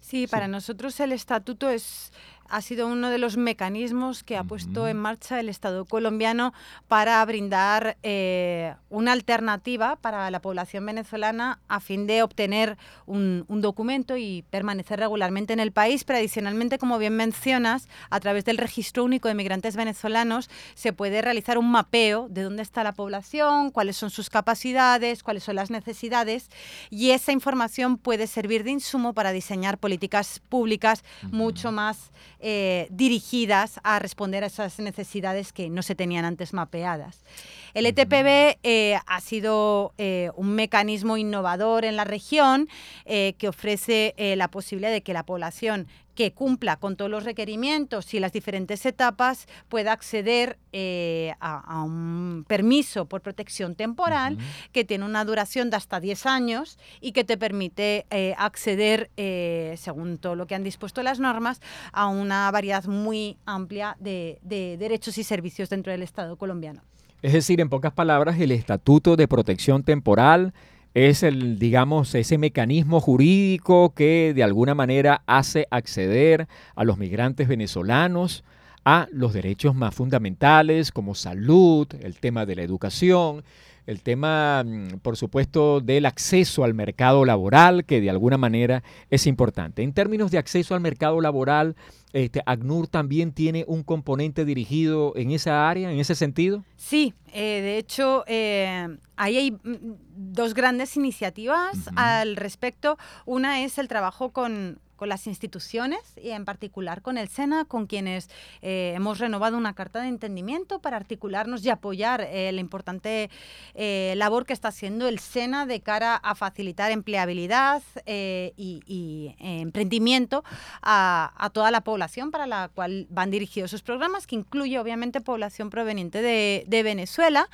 Sí, 0.00 0.26
para 0.26 0.48
nosotros 0.48 0.98
el 1.00 1.12
estatuto 1.12 1.70
es 1.70 2.12
ha 2.48 2.60
sido 2.60 2.86
uno 2.86 3.10
de 3.10 3.18
los 3.18 3.36
mecanismos 3.36 4.22
que 4.22 4.36
ha 4.36 4.44
puesto 4.44 4.88
en 4.88 4.96
marcha 4.96 5.40
el 5.40 5.48
Estado 5.48 5.84
colombiano 5.84 6.52
para 6.88 7.24
brindar 7.24 7.96
eh, 8.02 8.74
una 8.90 9.12
alternativa 9.12 9.96
para 9.96 10.30
la 10.30 10.40
población 10.40 10.86
venezolana 10.86 11.60
a 11.68 11.80
fin 11.80 12.06
de 12.06 12.22
obtener 12.22 12.76
un, 13.06 13.46
documento 13.62 14.16
y 14.16 14.44
permanecer 14.50 14.98
regularmente 14.98 15.52
en 15.52 15.60
el 15.60 15.72
país. 15.72 16.04
Pero 16.04 16.18
adicionalmente, 16.18 16.78
como 16.78 16.98
bien 16.98 17.14
mencionas, 17.14 17.88
a 18.10 18.18
través 18.18 18.44
del 18.44 18.58
Registro 18.58 19.04
Único 19.04 19.28
de 19.28 19.34
Migrantes 19.34 19.76
Venezolanos 19.76 20.50
se 20.74 20.92
puede 20.92 21.22
realizar 21.22 21.58
un 21.58 21.70
mapeo 21.70 22.28
de 22.28 22.42
dónde 22.42 22.62
está 22.62 22.82
la 22.82 22.92
población, 22.92 23.70
cuáles 23.70 23.96
son 23.96 24.10
sus 24.10 24.30
capacidades, 24.30 25.22
cuáles 25.22 25.44
son 25.44 25.56
las 25.56 25.70
necesidades 25.70 26.50
y 26.90 27.10
esa 27.10 27.32
información 27.32 27.98
puede 27.98 28.26
servir 28.26 28.64
de 28.64 28.72
insumo 28.72 29.14
para 29.14 29.32
diseñar 29.32 29.78
políticas 29.78 30.40
públicas 30.48 31.04
mucho 31.30 31.72
más 31.72 32.10
eh, 32.44 32.88
dirigidas 32.90 33.78
a 33.84 34.00
responder 34.00 34.42
a 34.42 34.48
esas 34.48 34.80
necesidades 34.80 35.52
que 35.52 35.70
no 35.70 35.82
se 35.82 35.94
tenían 35.94 36.24
antes 36.24 36.52
mapeadas. 36.52 37.24
El 37.72 37.86
ETPB 37.86 38.58
eh, 38.64 38.98
ha 39.06 39.20
sido 39.20 39.94
eh, 39.96 40.30
un 40.34 40.48
mecanismo 40.54 41.16
innovador 41.16 41.84
en 41.84 41.94
la 41.94 42.04
región 42.04 42.68
que 43.04 43.48
ofrece 43.48 44.14
la 44.36 44.48
posibilidad 44.48 44.90
de 44.90 45.02
que 45.02 45.12
la 45.12 45.24
población 45.24 45.86
que 46.14 46.32
cumpla 46.32 46.76
con 46.76 46.96
todos 46.96 47.10
los 47.10 47.24
requerimientos 47.24 48.12
y 48.14 48.20
las 48.20 48.32
diferentes 48.32 48.84
etapas 48.86 49.46
pueda 49.68 49.92
acceder 49.92 50.58
eh, 50.72 51.34
a, 51.40 51.82
un 51.82 52.44
permiso 52.46 53.06
por 53.06 53.20
protección 53.20 53.74
temporal 53.74 54.38
que 54.72 54.84
tiene 54.84 55.04
una 55.04 55.24
duración 55.24 55.70
de 55.70 55.76
hasta 55.76 56.00
10 56.00 56.26
años 56.26 56.78
y 57.00 57.12
que 57.12 57.24
te 57.24 57.36
permite 57.36 58.06
eh, 58.10 58.34
acceder, 58.38 59.10
eh, 59.16 59.74
según 59.78 60.18
todo 60.18 60.34
lo 60.34 60.46
que 60.46 60.54
han 60.54 60.64
dispuesto 60.64 61.02
las 61.02 61.18
normas, 61.18 61.60
a 61.92 62.08
una 62.08 62.50
variedad 62.50 62.84
muy 62.84 63.36
amplia 63.46 63.96
de 64.00 64.38
derechos 64.78 65.18
y 65.18 65.24
servicios 65.24 65.70
dentro 65.70 65.92
del 65.92 66.02
Estado 66.02 66.36
colombiano. 66.36 66.82
Es 67.22 67.32
decir, 67.32 67.60
en 67.60 67.68
pocas 67.68 67.92
palabras, 67.92 68.38
el 68.40 68.50
Estatuto 68.50 69.14
de 69.14 69.28
Protección 69.28 69.84
Temporal 69.84 70.52
es 70.94 71.22
el, 71.22 71.58
digamos, 71.58 72.14
ese 72.14 72.38
mecanismo 72.38 73.00
jurídico 73.00 73.94
que 73.94 74.32
de 74.34 74.42
alguna 74.42 74.74
manera 74.74 75.22
hace 75.26 75.66
acceder 75.70 76.48
a 76.74 76.84
los 76.84 76.98
migrantes 76.98 77.48
venezolanos 77.48 78.44
a 78.84 79.06
los 79.12 79.32
derechos 79.32 79.74
más 79.74 79.94
fundamentales 79.94 80.90
como 80.90 81.14
salud, 81.14 81.86
el 82.00 82.18
tema 82.18 82.46
de 82.46 82.56
la 82.56 82.62
educación, 82.62 83.44
el 83.86 84.02
tema, 84.02 84.62
mm, 84.64 84.98
por 85.02 85.16
supuesto, 85.16 85.80
del 85.80 86.06
acceso 86.06 86.64
al 86.64 86.74
mercado 86.74 87.24
laboral, 87.24 87.84
que 87.84 88.00
de 88.00 88.10
alguna 88.10 88.38
manera 88.38 88.82
es 89.10 89.26
importante. 89.26 89.82
En 89.82 89.92
términos 89.92 90.30
de 90.30 90.38
acceso 90.38 90.74
al 90.74 90.80
mercado 90.80 91.20
laboral, 91.20 91.76
este, 92.12 92.42
¿ACNUR 92.44 92.88
también 92.88 93.32
tiene 93.32 93.64
un 93.66 93.82
componente 93.82 94.44
dirigido 94.44 95.14
en 95.16 95.30
esa 95.30 95.68
área, 95.68 95.90
en 95.90 95.98
ese 95.98 96.14
sentido? 96.14 96.62
Sí, 96.76 97.14
eh, 97.32 97.60
de 97.62 97.78
hecho, 97.78 98.24
eh, 98.26 98.98
ahí 99.16 99.36
hay 99.36 99.50
mm, 99.52 99.94
dos 100.14 100.54
grandes 100.54 100.96
iniciativas 100.96 101.90
al 101.96 102.36
respecto. 102.36 102.98
Una 103.24 103.64
es 103.64 103.78
el 103.78 103.88
trabajo 103.88 104.30
con, 104.30 104.78
con 105.02 105.08
las 105.08 105.26
instituciones 105.26 105.98
y 106.16 106.30
en 106.30 106.44
particular 106.44 107.02
con 107.02 107.18
el 107.18 107.26
SENA, 107.28 107.64
con 107.64 107.88
quienes 107.88 108.30
eh, 108.60 108.92
hemos 108.94 109.18
renovado 109.18 109.58
una 109.58 109.74
carta 109.74 110.00
de 110.00 110.06
entendimiento 110.06 110.78
para 110.78 110.96
articularnos 110.96 111.64
y 111.64 111.70
apoyar 111.70 112.20
eh, 112.20 112.52
la 112.52 112.60
importante 112.60 113.28
eh, 113.74 114.14
labor 114.16 114.46
que 114.46 114.52
está 114.52 114.68
haciendo 114.68 115.08
el 115.08 115.18
SENA 115.18 115.66
de 115.66 115.80
cara 115.80 116.14
a 116.14 116.36
facilitar 116.36 116.92
empleabilidad 116.92 117.82
y, 118.06 119.34
emprendimiento 119.40 120.44
a, 120.82 121.50
toda 121.52 121.72
la 121.72 121.80
población 121.80 122.30
para 122.30 122.46
la 122.46 122.70
cual 122.72 123.08
van 123.10 123.32
dirigidos 123.32 123.72
sus 123.72 123.82
programas, 123.82 124.28
que 124.28 124.36
incluye 124.36 124.78
obviamente 124.78 125.20
población 125.20 125.68
proveniente 125.68 126.22
de, 126.22 126.82
Venezuela. 126.84 127.48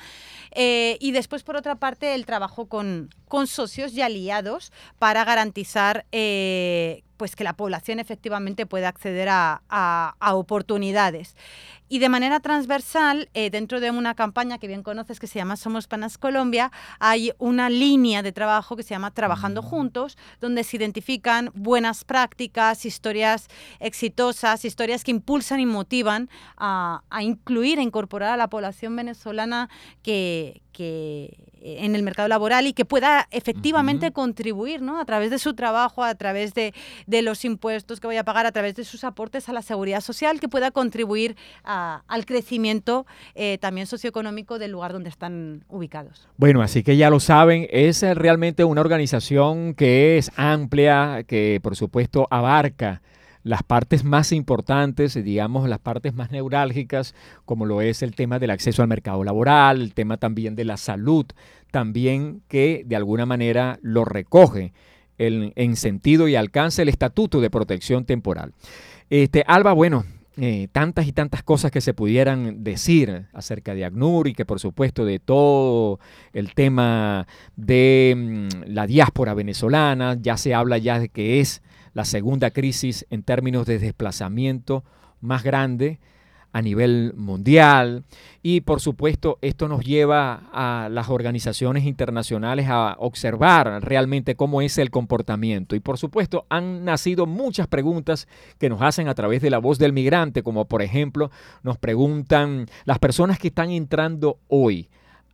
y 0.55 1.11
después, 1.13 1.41
por 1.41 1.55
otra 1.55 1.77
parte, 1.77 2.13
el 2.13 2.27
trabajo 2.27 2.67
con, 2.67 3.09
con 3.27 3.47
socios 3.47 3.93
y 3.93 4.03
aliados 4.03 4.71
para 4.99 5.25
garantizar 5.25 6.05
pues 7.19 7.35
que 7.35 7.43
la 7.43 7.51
población 7.51 7.99
efectivamente 7.99 8.65
pueda 8.65 8.87
acceder 8.87 9.27
a, 9.29 10.15
oportunidades. 10.31 11.35
Y 11.89 11.99
de 11.99 12.07
manera 12.07 12.39
transversal, 12.39 13.29
eh, 13.33 13.49
dentro 13.49 13.79
de 13.79 13.89
una 13.89 14.13
campaña 14.13 14.59
que 14.59 14.67
bien 14.67 14.83
conoces 14.83 15.19
que 15.19 15.27
se 15.27 15.39
llama 15.39 15.57
Somos 15.57 15.87
Panas 15.87 16.17
Colombia, 16.17 16.71
hay 16.99 17.31
una 17.39 17.69
línea 17.69 18.21
de 18.21 18.31
trabajo 18.31 18.75
que 18.75 18.83
se 18.83 18.91
llama 18.91 19.11
Trabajando 19.11 19.63
mm. 19.63 19.65
Juntos, 19.65 20.17
donde 20.39 20.63
se 20.63 20.77
identifican 20.77 21.51
buenas 21.55 22.05
prácticas, 22.05 22.85
historias 22.85 23.47
exitosas, 23.79 24.63
historias 24.65 25.03
que 25.03 25.11
impulsan 25.11 25.59
y 25.59 25.65
motivan 25.65 26.29
a, 26.57 27.01
a 27.09 27.23
incluir, 27.23 27.79
a 27.79 27.81
incorporar 27.81 28.31
a 28.31 28.37
la 28.37 28.49
población 28.49 28.95
venezolana 28.95 29.69
que, 30.03 30.61
que 30.71 31.49
en 31.61 31.95
el 31.95 32.03
mercado 32.03 32.27
laboral 32.27 32.67
y 32.67 32.73
que 32.73 32.85
pueda 32.85 33.27
efectivamente 33.31 34.11
contribuir 34.11 34.81
¿no? 34.81 34.99
a 34.99 35.05
través 35.05 35.29
de 35.29 35.39
su 35.39 35.53
trabajo, 35.53 36.03
a 36.03 36.15
través 36.15 36.53
de, 36.53 36.73
los 37.21 37.43
impuestos 37.45 37.99
que 37.99 38.07
vaya 38.07 38.21
a 38.21 38.23
pagar, 38.23 38.45
a 38.45 38.51
través 38.51 38.75
de 38.75 38.85
sus 38.85 39.03
aportes 39.03 39.49
a 39.49 39.53
la 39.53 39.61
seguridad 39.61 40.01
social, 40.01 40.39
que 40.39 40.47
pueda 40.47 40.71
contribuir 40.71 41.35
al 42.07 42.25
crecimiento 42.25 43.05
eh, 43.35 43.57
también 43.59 43.87
socioeconómico 43.87 44.59
del 44.59 44.71
lugar 44.71 44.93
donde 44.93 45.09
están 45.09 45.63
ubicados. 45.67 46.27
Bueno, 46.37 46.61
así 46.61 46.83
que 46.83 46.97
ya 46.97 47.09
lo 47.09 47.19
saben, 47.19 47.67
es 47.69 48.01
realmente 48.15 48.63
una 48.63 48.81
organización 48.81 49.73
que 49.73 50.17
es 50.17 50.31
amplia, 50.35 51.23
que 51.27 51.59
por 51.61 51.75
supuesto 51.75 52.27
abarca 52.29 53.01
las 53.43 53.63
partes 53.63 54.03
más 54.03 54.31
importantes, 54.31 55.13
digamos, 55.23 55.67
las 55.69 55.79
partes 55.79 56.13
más 56.13 56.31
neurálgicas, 56.31 57.15
como 57.45 57.65
lo 57.65 57.81
es 57.81 58.01
el 58.03 58.15
tema 58.15 58.37
del 58.37 58.51
acceso 58.51 58.81
al 58.81 58.87
mercado 58.87 59.23
laboral, 59.23 59.81
el 59.81 59.93
tema 59.93 60.17
también 60.17 60.55
de 60.55 60.65
la 60.65 60.77
salud, 60.77 61.25
también 61.71 62.41
que 62.47 62.83
de 62.85 62.95
alguna 62.95 63.25
manera 63.25 63.79
lo 63.81 64.05
recoge 64.05 64.73
en 65.17 65.75
sentido 65.75 66.29
y 66.29 66.37
alcance 66.37 66.81
el 66.81 66.87
Estatuto 66.87 67.41
de 67.41 67.49
Protección 67.49 68.05
Temporal. 68.05 68.53
Este, 69.09 69.43
Alba, 69.47 69.73
bueno, 69.73 70.05
eh, 70.41 70.69
tantas 70.71 71.05
y 71.05 71.11
tantas 71.11 71.43
cosas 71.43 71.69
que 71.69 71.81
se 71.81 71.93
pudieran 71.93 72.63
decir 72.63 73.27
acerca 73.33 73.73
de 73.73 73.83
ACNUR 73.83 74.27
y 74.29 74.33
que 74.33 74.45
por 74.45 74.59
supuesto 74.59 75.03
de 75.03 75.19
todo 75.19 75.99
el 76.31 76.53
tema 76.53 77.27
de 77.57 78.15
mm, 78.15 78.71
la 78.71 78.87
diáspora 78.87 79.33
venezolana, 79.33 80.17
ya 80.21 80.37
se 80.37 80.53
habla 80.53 80.77
ya 80.77 80.99
de 80.99 81.09
que 81.09 81.41
es 81.41 81.61
la 81.93 82.05
segunda 82.05 82.51
crisis 82.51 83.05
en 83.09 83.23
términos 83.23 83.65
de 83.65 83.79
desplazamiento 83.79 84.85
más 85.19 85.43
grande 85.43 85.99
a 86.51 86.61
nivel 86.61 87.13
mundial 87.15 88.03
y 88.41 88.61
por 88.61 88.79
supuesto 88.79 89.37
esto 89.41 89.67
nos 89.67 89.83
lleva 89.83 90.49
a 90.51 90.89
las 90.89 91.09
organizaciones 91.09 91.85
internacionales 91.85 92.67
a 92.69 92.95
observar 92.99 93.83
realmente 93.83 94.35
cómo 94.35 94.61
es 94.61 94.77
el 94.77 94.89
comportamiento 94.89 95.75
y 95.75 95.79
por 95.79 95.97
supuesto 95.97 96.45
han 96.49 96.85
nacido 96.85 97.25
muchas 97.25 97.67
preguntas 97.67 98.27
que 98.57 98.69
nos 98.69 98.81
hacen 98.81 99.07
a 99.07 99.15
través 99.15 99.41
de 99.41 99.49
la 99.49 99.59
voz 99.59 99.77
del 99.77 99.93
migrante 99.93 100.43
como 100.43 100.65
por 100.65 100.81
ejemplo 100.81 101.31
nos 101.63 101.77
preguntan 101.77 102.65
las 102.85 102.99
personas 102.99 103.37
que 103.37 103.49
están 103.49 103.69
entrando 103.69 104.39
hoy 104.47 104.89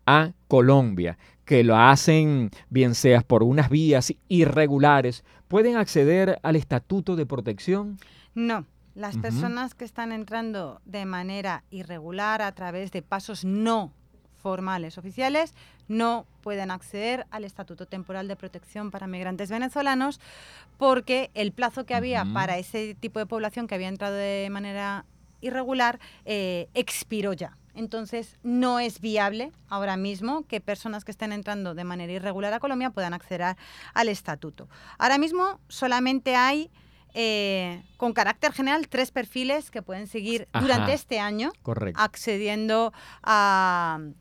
a 0.06 0.34
Colombia 0.48 1.18
que 1.46 1.64
lo 1.64 1.78
hacen 1.78 2.50
bien 2.70 2.96
seas 2.96 3.24
por 3.24 3.44
unas 3.44 3.70
vías 3.70 4.14
irregulares 4.28 5.24
pueden 5.48 5.78
acceder 5.78 6.40
al 6.44 6.56
estatuto 6.56 7.16
de 7.16 7.26
protección? 7.26 7.98
No. 8.34 8.66
Las 8.96 9.18
personas 9.18 9.76
que 9.76 9.84
están 9.84 10.12
entrando 10.12 10.82
de 10.86 11.06
manera 11.06 11.64
irregular 11.70 12.42
a 12.42 12.52
través 12.54 12.92
de 12.92 13.02
pasos 13.02 13.44
no 13.44 13.92
formales 14.38 14.98
oficiales 14.98 15.54
no 15.88 16.26
pueden 16.42 16.72
acceder 16.72 17.28
al 17.30 17.44
Estatuto 17.44 17.88
Temporal 17.88 18.28
de 18.28 18.36
Protección 18.36 18.92
para 18.92 19.08
Migrantes 19.08 19.50
Venezolanos 19.50 20.22
porque 20.78 21.30
el 21.34 21.52
plazo 21.52 21.86
que 21.86 21.94
había 21.94 22.26
para 22.34 22.58
ese 22.58 22.96
tipo 22.96 23.20
de 23.20 23.26
población 23.26 23.68
que 23.68 23.76
había 23.76 23.90
entrado 23.90 24.16
de 24.16 24.48
manera 24.50 25.06
irregular 25.42 26.00
eh, 26.26 26.70
expiró 26.74 27.34
ya. 27.34 27.58
Entonces, 27.76 28.38
no 28.42 28.80
es 28.80 29.02
viable 29.02 29.52
ahora 29.68 29.98
mismo 29.98 30.44
que 30.48 30.62
personas 30.62 31.04
que 31.04 31.12
estén 31.12 31.34
entrando 31.34 31.76
de 31.76 31.84
manera 31.84 32.14
irregular 32.14 32.54
a 32.54 32.60
Colombia 32.60 32.90
puedan 32.90 33.14
acceder 33.14 33.58
al 33.94 34.10
estatuto. 34.10 34.70
Ahora 34.98 35.18
mismo 35.18 35.60
solamente 35.68 36.36
hay, 36.36 36.72
eh, 37.18 37.82
con 37.96 38.12
carácter 38.12 38.52
general, 38.52 38.90
tres 38.90 39.10
perfiles 39.10 39.72
que 39.72 39.82
pueden 39.82 40.06
seguir 40.08 40.50
durante 40.60 40.92
este 40.92 41.18
año 41.22 41.54
accediendo 41.96 42.92
al, 43.22 44.16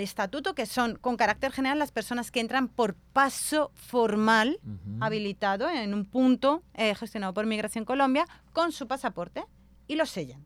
estatuto, 0.00 0.56
que 0.56 0.66
son 0.66 0.96
con 0.96 1.16
carácter 1.16 1.52
general 1.52 1.78
las 1.78 1.92
personas 1.92 2.32
que 2.32 2.40
entran 2.40 2.66
por 2.66 2.96
paso 2.96 3.70
formal 3.76 4.58
habilitado 4.98 5.70
en 5.70 5.94
un 5.94 6.04
punto 6.04 6.64
eh, 6.74 6.96
gestionado 6.96 7.32
por 7.32 7.46
Migración 7.46 7.84
Colombia 7.84 8.26
con 8.52 8.72
su 8.72 8.88
pasaporte 8.88 9.44
y 9.86 9.94
lo 9.94 10.04
sellan. 10.04 10.44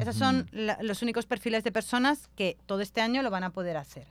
Esos 0.00 0.16
son 0.16 0.48
los 0.52 1.02
únicos 1.02 1.26
perfiles 1.26 1.64
de 1.64 1.70
personas 1.70 2.30
que 2.34 2.56
todo 2.64 2.80
este 2.80 3.02
año 3.02 3.20
lo 3.20 3.30
van 3.30 3.44
a 3.44 3.50
poder 3.50 3.76
hacer. 3.76 4.06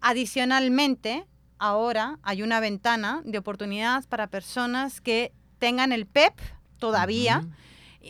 Adicionalmente, 0.00 1.26
ahora 1.58 2.18
hay 2.22 2.42
una 2.42 2.58
ventana 2.58 3.20
de 3.26 3.36
oportunidades 3.36 4.06
para 4.06 4.28
personas 4.28 5.02
que 5.02 5.34
tengan 5.60 5.92
el 5.92 6.06
PEP 6.06 6.34
todavía 6.78 7.46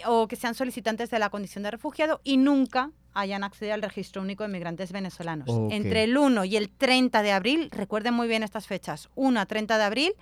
o 0.07 0.29
que 0.29 0.37
sean 0.37 0.55
solicitantes 0.55 1.11
de 1.11 1.19
la 1.19 1.29
condición 1.29 1.65
de 1.65 1.73
refugiado 1.73 2.21
y 2.25 2.39
nunca 2.39 2.93
hayan 3.13 3.43
accedido 3.45 3.75
al 3.75 3.83
registro 3.83 4.23
único 4.23 4.45
de 4.45 4.49
migrantes 4.49 4.93
venezolanos. 4.93 5.49
Entre 5.71 6.05
el 6.05 6.17
1 6.17 6.45
y 6.45 6.57
el 6.57 6.71
30 6.71 7.23
de 7.23 7.33
abril, 7.33 7.69
recuerden 7.73 8.15
muy 8.15 8.29
bien 8.29 8.43
estas 8.43 8.67
fechas, 8.67 9.11
1 9.17 9.41
a 9.41 9.47
30 9.47 9.77
de 9.77 9.85
abril, 9.85 10.13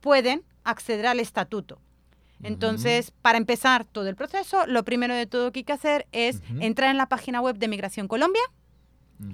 pueden 0.00 0.42
acceder 0.64 1.06
al 1.06 1.20
estatuto. 1.20 1.78
Entonces, 2.42 3.12
para 3.22 3.38
empezar 3.38 3.84
todo 3.84 4.08
el 4.08 4.16
proceso, 4.16 4.66
lo 4.66 4.84
primero 4.84 5.14
de 5.14 5.26
todo 5.26 5.52
que 5.52 5.60
hay 5.60 5.64
que 5.64 5.72
hacer 5.72 6.06
es 6.12 6.42
entrar 6.58 6.90
en 6.90 6.98
la 6.98 7.08
página 7.08 7.40
web 7.40 7.56
de 7.56 7.68
Migración 7.68 8.08
Colombia, 8.08 8.42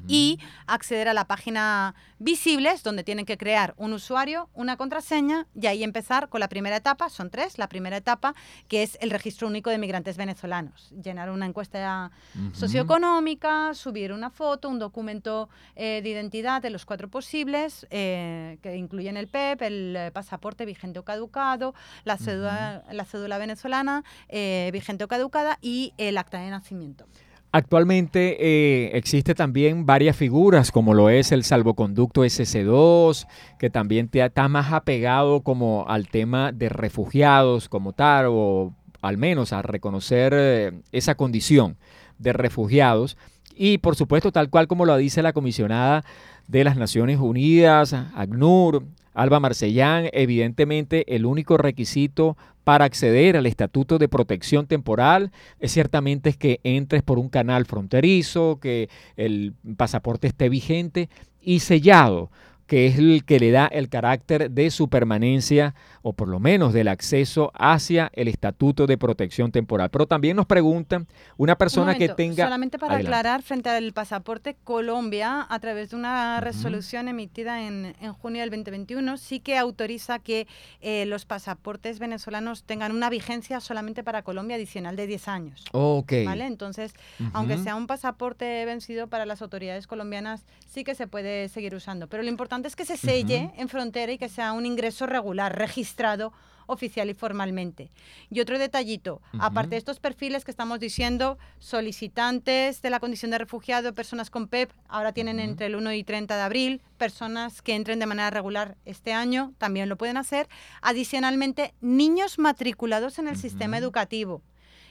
y 0.06 0.38
acceder 0.66 1.08
a 1.08 1.14
la 1.14 1.26
página 1.26 1.94
visibles 2.18 2.82
donde 2.82 3.02
tienen 3.02 3.24
que 3.24 3.38
crear 3.38 3.74
un 3.76 3.92
usuario, 3.92 4.48
una 4.54 4.76
contraseña 4.76 5.46
y 5.54 5.66
ahí 5.66 5.82
empezar 5.82 6.28
con 6.28 6.40
la 6.40 6.48
primera 6.48 6.76
etapa, 6.76 7.08
son 7.08 7.30
tres, 7.30 7.58
la 7.58 7.68
primera 7.68 7.96
etapa 7.96 8.34
que 8.68 8.82
es 8.82 8.98
el 9.00 9.10
registro 9.10 9.48
único 9.48 9.70
de 9.70 9.78
migrantes 9.78 10.16
venezolanos, 10.16 10.92
llenar 11.02 11.30
una 11.30 11.46
encuesta 11.46 12.10
socioeconómica, 12.52 13.74
subir 13.74 14.12
una 14.12 14.30
foto, 14.30 14.68
un 14.68 14.78
documento 14.78 15.48
eh, 15.76 16.00
de 16.02 16.08
identidad 16.08 16.62
de 16.62 16.70
los 16.70 16.84
cuatro 16.84 17.08
posibles 17.08 17.86
eh, 17.90 18.58
que 18.62 18.76
incluyen 18.76 19.16
el 19.16 19.28
PEP, 19.28 19.62
e 19.62 19.66
el 19.66 19.96
eh, 19.96 20.10
pasaporte 20.12 20.66
vigente 20.66 20.98
o 20.98 21.04
caducado, 21.04 21.74
la 22.04 22.16
cédula, 22.16 22.84
la 22.92 23.04
cédula 23.04 23.38
venezolana 23.38 24.04
vigente 24.72 25.04
o 25.04 25.08
caducada 25.08 25.58
y 25.62 25.92
el 25.96 26.18
acta 26.18 26.38
de 26.38 26.50
nacimiento. 26.50 27.06
Actualmente 27.52 28.36
eh, 28.38 28.96
existe 28.96 29.34
también 29.34 29.84
varias 29.84 30.14
figuras, 30.16 30.70
como 30.70 30.94
lo 30.94 31.10
es 31.10 31.32
el 31.32 31.42
salvoconducto 31.42 32.24
SC2, 32.24 33.26
que 33.58 33.70
también 33.70 34.08
te, 34.08 34.24
está 34.24 34.46
más 34.46 34.72
apegado 34.72 35.40
como 35.40 35.84
al 35.88 36.06
tema 36.08 36.52
de 36.52 36.68
refugiados 36.68 37.68
como 37.68 37.92
tal, 37.92 38.26
o 38.28 38.72
al 39.02 39.16
menos 39.16 39.52
a 39.52 39.62
reconocer 39.62 40.32
eh, 40.36 40.72
esa 40.92 41.16
condición 41.16 41.76
de 42.18 42.32
refugiados. 42.32 43.16
Y 43.56 43.78
por 43.78 43.96
supuesto, 43.96 44.30
tal 44.30 44.48
cual 44.48 44.68
como 44.68 44.84
lo 44.84 44.96
dice 44.96 45.20
la 45.20 45.32
comisionada 45.32 46.04
de 46.46 46.62
las 46.62 46.76
Naciones 46.76 47.18
Unidas, 47.18 47.92
ACNUR, 47.92 48.84
Alba 49.14 49.40
Marcellán, 49.40 50.08
evidentemente 50.12 51.14
el 51.14 51.26
único 51.26 51.56
requisito 51.56 52.36
para 52.64 52.84
acceder 52.84 53.36
al 53.36 53.46
estatuto 53.46 53.98
de 53.98 54.08
protección 54.08 54.66
temporal 54.66 55.32
es 55.58 55.72
ciertamente 55.72 56.30
es 56.30 56.36
que 56.36 56.60
entres 56.62 57.02
por 57.02 57.18
un 57.18 57.28
canal 57.28 57.66
fronterizo, 57.66 58.58
que 58.60 58.88
el 59.16 59.54
pasaporte 59.76 60.28
esté 60.28 60.48
vigente 60.48 61.08
y 61.40 61.60
sellado 61.60 62.30
que 62.70 62.86
es 62.86 62.98
el 62.98 63.24
que 63.24 63.40
le 63.40 63.50
da 63.50 63.66
el 63.66 63.88
carácter 63.88 64.48
de 64.48 64.70
su 64.70 64.88
permanencia 64.88 65.74
o 66.02 66.12
por 66.12 66.28
lo 66.28 66.38
menos 66.38 66.72
del 66.72 66.86
acceso 66.86 67.50
hacia 67.52 68.12
el 68.14 68.28
estatuto 68.28 68.86
de 68.86 68.96
protección 68.96 69.50
temporal. 69.50 69.90
Pero 69.90 70.06
también 70.06 70.36
nos 70.36 70.46
preguntan, 70.46 71.08
una 71.36 71.58
persona 71.58 71.96
que 71.96 72.10
tenga... 72.10 72.44
Solamente 72.44 72.78
para 72.78 72.98
aclarar, 72.98 73.42
frente 73.42 73.70
al 73.70 73.92
pasaporte 73.92 74.56
Colombia, 74.62 75.48
a 75.50 75.58
través 75.58 75.90
de 75.90 75.96
una 75.96 76.38
resolución 76.38 77.08
emitida 77.08 77.66
en, 77.66 77.92
junio 78.12 78.42
del 78.42 78.50
2021, 78.50 79.16
sí 79.16 79.40
que 79.40 79.58
autoriza 79.58 80.20
que 80.20 80.46
eh, 80.80 81.06
los 81.06 81.24
pasaportes 81.24 81.98
venezolanos 81.98 82.62
tengan 82.62 82.92
una 82.92 83.10
vigencia 83.10 83.58
solamente 83.58 84.04
para 84.04 84.22
Colombia 84.22 84.54
adicional 84.54 84.94
de 84.94 85.08
10 85.08 85.26
años. 85.26 85.64
Ok. 85.72 86.12
¿Vale? 86.24 86.46
Entonces, 86.46 86.94
aunque 87.32 87.58
sea 87.58 87.74
un 87.74 87.88
pasaporte 87.88 88.64
vencido 88.64 89.08
para 89.08 89.26
las 89.26 89.42
autoridades 89.42 89.88
colombianas, 89.88 90.44
sí 90.68 90.84
que 90.84 90.94
se 90.94 91.08
puede 91.08 91.48
seguir 91.48 91.74
usando. 91.74 92.06
Pero 92.06 92.22
lo 92.22 92.28
importante 92.28 92.59
es 92.68 92.76
que 92.76 92.84
se 92.84 92.96
selle 92.96 93.52
en 93.56 93.68
frontera 93.68 94.12
y 94.12 94.18
que 94.18 94.28
sea 94.28 94.52
un 94.52 94.66
ingreso 94.66 95.06
regular, 95.06 95.56
registrado 95.56 96.32
oficial 96.70 97.10
y 97.10 97.14
formalmente. 97.14 97.90
Y 98.30 98.40
otro 98.40 98.58
detallito, 98.58 99.20
aparte 99.38 99.70
de 99.70 99.76
estos 99.76 100.00
perfiles 100.00 100.44
que 100.44 100.50
estamos 100.50 100.78
diciendo, 100.78 101.36
solicitantes 101.58 102.80
de 102.80 102.90
la 102.90 103.00
condición 103.00 103.30
de 103.32 103.38
refugiado, 103.38 103.92
personas 103.92 104.30
con 104.30 104.46
PEP, 104.46 104.70
ahora 104.88 105.12
tienen 105.12 105.40
entre 105.40 105.66
el 105.66 105.74
1 105.74 105.92
y 105.94 106.04
30 106.04 106.36
de 106.36 106.42
abril, 106.42 106.82
personas 106.96 107.60
que 107.60 107.74
entren 107.74 107.98
de 107.98 108.06
manera 108.06 108.30
regular 108.30 108.76
este 108.84 109.12
año 109.12 109.52
también 109.58 109.88
lo 109.88 109.96
pueden 109.96 110.16
hacer. 110.16 110.48
Adicionalmente, 110.80 111.74
niños 111.80 112.38
matriculados 112.38 113.18
en 113.18 113.28
el 113.28 113.36
sistema 113.36 113.76
educativo 113.76 114.42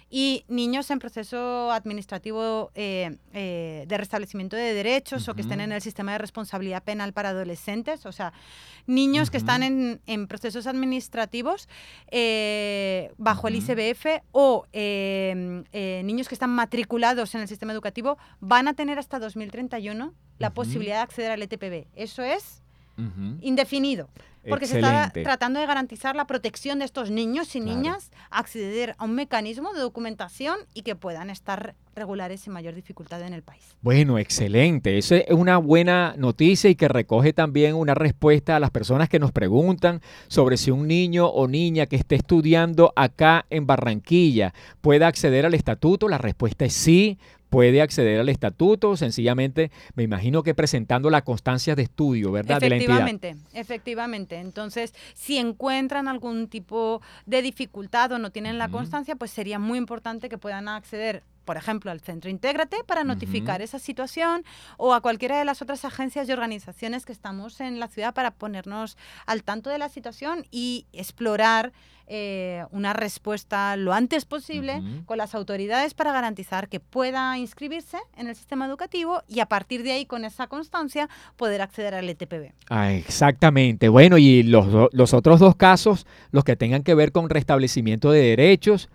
y 0.09 0.43
niños 0.47 0.89
en 0.89 0.99
proceso 0.99 1.71
administrativo 1.71 2.71
eh, 2.73 3.17
eh, 3.33 3.85
de 3.87 3.97
restablecimiento 3.97 4.55
de 4.55 4.73
derechos 4.73 5.27
o 5.29 5.35
que 5.35 5.41
estén 5.41 5.61
en 5.61 5.71
el 5.71 5.81
sistema 5.81 6.13
de 6.13 6.17
responsabilidad 6.17 6.83
penal 6.83 7.13
para 7.13 7.29
adolescentes, 7.29 8.05
o 8.05 8.11
sea, 8.11 8.33
niños 8.87 9.29
que 9.29 9.37
están 9.37 9.61
en, 9.61 10.01
en, 10.07 10.27
procesos 10.27 10.65
administrativos 10.65 11.69
eh, 12.09 13.11
bajo 13.17 13.47
el 13.47 13.55
ICBF 13.57 14.23
o 14.31 14.65
niños 14.73 16.27
que 16.27 16.35
están 16.35 16.49
matriculados 16.49 17.35
en 17.35 17.41
el 17.41 17.47
sistema 17.47 17.71
educativo 17.73 18.17
van 18.39 18.67
a 18.67 18.73
tener 18.73 18.97
hasta 18.97 19.19
2031 19.19 20.13
la 20.39 20.53
posibilidad 20.53 20.97
de 20.97 21.01
acceder 21.01 21.31
al 21.31 21.43
ETPB. 21.43 21.87
Eso 21.95 22.23
es 22.23 22.63
indefinido. 23.41 24.09
Porque 24.47 24.67
se 24.67 24.79
está 24.79 25.11
tratando 25.11 25.59
de 25.59 25.65
garantizar 25.65 26.15
la 26.15 26.25
protección 26.25 26.79
de 26.79 26.85
estos 26.85 27.11
niños 27.11 27.55
y 27.55 27.59
niñas, 27.59 28.11
acceder 28.29 28.95
a 28.97 29.05
un 29.05 29.15
mecanismo 29.15 29.73
de 29.73 29.81
documentación 29.81 30.57
y 30.73 30.83
que 30.83 30.95
puedan 30.95 31.29
estar 31.29 31.75
regulares 31.95 32.41
sin 32.41 32.53
mayor 32.53 32.73
dificultad 32.75 33.21
en 33.21 33.33
el 33.33 33.43
país. 33.43 33.75
Bueno, 33.81 34.17
excelente. 34.17 34.97
Esa 34.97 35.17
es 35.17 35.31
una 35.31 35.57
buena 35.57 36.13
noticia 36.17 36.69
y 36.69 36.75
que 36.75 36.87
recoge 36.87 37.33
también 37.33 37.75
una 37.75 37.93
respuesta 37.93 38.55
a 38.55 38.59
las 38.59 38.71
personas 38.71 39.09
que 39.09 39.19
nos 39.19 39.31
preguntan 39.31 40.01
sobre 40.27 40.57
si 40.57 40.71
un 40.71 40.87
niño 40.87 41.27
o 41.27 41.47
niña 41.47 41.85
que 41.85 41.97
esté 41.97 42.15
estudiando 42.15 42.93
acá 42.95 43.45
en 43.49 43.67
Barranquilla 43.67 44.53
puede 44.81 45.05
acceder 45.05 45.45
al 45.45 45.53
estatuto. 45.53 46.07
La 46.07 46.17
respuesta 46.17 46.65
es 46.65 46.73
sí 46.73 47.17
puede 47.49 47.81
acceder 47.81 48.19
al 48.19 48.29
estatuto, 48.29 48.95
sencillamente 48.95 49.71
me 49.95 50.03
imagino 50.03 50.43
que 50.43 50.53
presentando 50.53 51.09
la 51.09 51.23
constancia 51.23 51.75
de 51.75 51.83
estudio, 51.83 52.31
¿verdad? 52.31 52.63
Efectivamente, 52.63 53.35
efectivamente. 53.53 54.37
Entonces, 54.37 54.93
si 55.13 55.37
encuentran 55.37 56.07
algún 56.07 56.47
tipo 56.47 57.01
de 57.25 57.41
dificultad 57.41 58.11
o 58.11 58.19
no 58.19 58.31
tienen 58.31 58.57
la 58.57 58.69
constancia, 58.69 59.15
pues 59.15 59.31
sería 59.31 59.59
muy 59.59 59.77
importante 59.77 60.29
que 60.29 60.37
puedan 60.37 60.67
acceder 60.67 61.23
por 61.49 61.57
ejemplo, 61.57 61.89
al 61.89 61.99
centro 61.99 62.29
Intégrate 62.29 62.83
para 62.85 63.03
notificar 63.03 63.63
esa 63.63 63.79
situación 63.79 64.45
o 64.77 64.93
a 64.93 65.01
cualquiera 65.01 65.39
de 65.39 65.45
las 65.45 65.63
otras 65.63 65.83
agencias 65.83 66.29
y 66.29 66.31
organizaciones 66.31 67.07
que 67.07 67.11
estamos 67.11 67.59
en 67.59 67.79
la 67.79 67.87
ciudad 67.87 68.13
para 68.13 68.29
ponernos 68.29 68.97
al 69.25 69.41
tanto 69.41 69.71
de 69.71 69.79
la 69.79 69.89
situación 69.89 70.45
y 70.51 70.85
explorar 70.93 71.71
eh, 72.05 72.65
una 72.69 72.93
respuesta 72.93 73.75
lo 73.77 73.93
antes 73.93 74.25
posible 74.25 74.83
con 75.07 75.17
las 75.17 75.33
autoridades 75.33 75.95
para 75.95 76.11
garantizar 76.11 76.69
que 76.69 76.79
pueda 76.79 77.35
inscribirse 77.39 77.97
en 78.15 78.27
el 78.27 78.35
sistema 78.35 78.67
educativo 78.67 79.23
y 79.27 79.39
a 79.39 79.47
partir 79.47 79.81
de 79.81 79.93
ahí, 79.93 80.05
con 80.05 80.25
esa 80.25 80.45
constancia, 80.45 81.09
poder 81.35 81.63
acceder 81.63 81.95
al 81.95 82.07
ETPB. 82.07 82.51
Ah, 82.69 82.93
exactamente. 82.93 83.89
Bueno, 83.89 84.19
y 84.19 84.43
los, 84.43 84.89
los 84.91 85.13
otros 85.15 85.39
dos 85.39 85.55
casos, 85.55 86.05
los 86.29 86.43
que 86.43 86.55
tengan 86.55 86.83
que 86.83 86.93
ver 86.93 87.11
con 87.11 87.27
restablecimiento 87.27 88.11
de 88.11 88.21
derechos, 88.21 88.87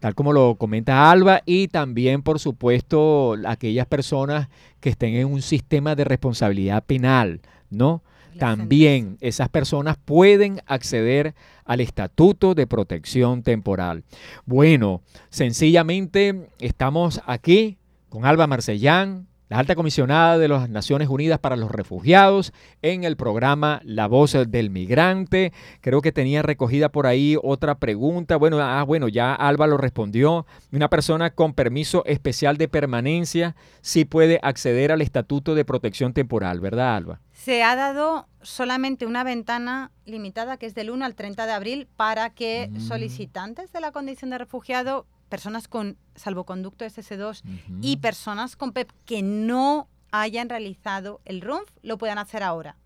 tal 0.00 0.14
como 0.14 0.32
lo 0.32 0.56
comenta 0.56 1.10
Alba, 1.10 1.42
y 1.46 1.68
también, 1.68 2.22
por 2.22 2.40
supuesto, 2.40 3.36
aquellas 3.46 3.86
personas 3.86 4.48
que 4.80 4.88
estén 4.88 5.14
en 5.14 5.26
un 5.26 5.42
sistema 5.42 5.94
de 5.94 6.04
responsabilidad 6.04 6.84
penal, 6.84 7.40
¿no? 7.70 8.02
También 8.38 9.18
esas 9.20 9.48
personas 9.48 9.98
pueden 10.02 10.62
acceder 10.66 11.34
al 11.64 11.80
Estatuto 11.80 12.54
de 12.54 12.66
Protección 12.66 13.42
Temporal. 13.42 14.04
Bueno, 14.46 15.02
sencillamente 15.28 16.48
estamos 16.58 17.20
aquí 17.26 17.76
con 18.08 18.24
Alba 18.24 18.46
Marcellán, 18.46 19.26
la 19.50 19.58
alta 19.58 19.74
comisionada 19.74 20.38
de 20.38 20.46
las 20.46 20.70
Naciones 20.70 21.08
Unidas 21.08 21.40
para 21.40 21.56
los 21.56 21.72
Refugiados 21.72 22.52
en 22.82 23.02
el 23.02 23.16
programa 23.16 23.80
La 23.84 24.06
Voz 24.06 24.36
del 24.46 24.70
Migrante. 24.70 25.52
Creo 25.80 26.00
que 26.00 26.12
tenía 26.12 26.40
recogida 26.40 26.88
por 26.88 27.08
ahí 27.08 27.36
otra 27.42 27.74
pregunta. 27.74 28.36
Bueno, 28.36 28.60
ah, 28.60 28.84
bueno, 28.84 29.08
ya 29.08 29.34
Alba 29.34 29.66
lo 29.66 29.76
respondió. 29.76 30.46
Una 30.70 30.88
persona 30.88 31.30
con 31.30 31.52
permiso 31.52 32.04
especial 32.06 32.58
de 32.58 32.68
permanencia 32.68 33.56
sí 33.80 34.04
puede 34.04 34.38
acceder 34.40 34.92
al 34.92 35.02
Estatuto 35.02 35.56
de 35.56 35.64
Protección 35.64 36.12
Temporal, 36.12 36.60
¿verdad, 36.60 36.94
Alba? 36.94 37.20
Se 37.32 37.64
ha 37.64 37.74
dado 37.74 38.28
solamente 38.42 39.04
una 39.04 39.24
ventana 39.24 39.90
limitada 40.04 40.58
que 40.58 40.66
es 40.66 40.76
del 40.76 40.90
1 40.90 41.04
al 41.04 41.16
30 41.16 41.46
de 41.46 41.52
abril 41.52 41.88
para 41.96 42.30
que 42.30 42.68
mm. 42.70 42.80
solicitantes 42.82 43.72
de 43.72 43.80
la 43.80 43.90
condición 43.90 44.30
de 44.30 44.38
refugiado 44.38 45.06
personas 45.30 45.68
con 45.68 45.96
salvoconducto 46.16 46.84
SS2 46.84 47.42
y 47.80 47.96
personas 47.96 48.56
con 48.56 48.72
PEP 48.72 48.90
que 49.06 49.22
no 49.22 49.88
hayan 50.10 50.50
realizado 50.50 51.20
el 51.24 51.40
RUNF 51.40 51.70
lo 51.82 51.96
puedan 51.96 52.18
hacer 52.18 52.42
ahora. 52.42 52.76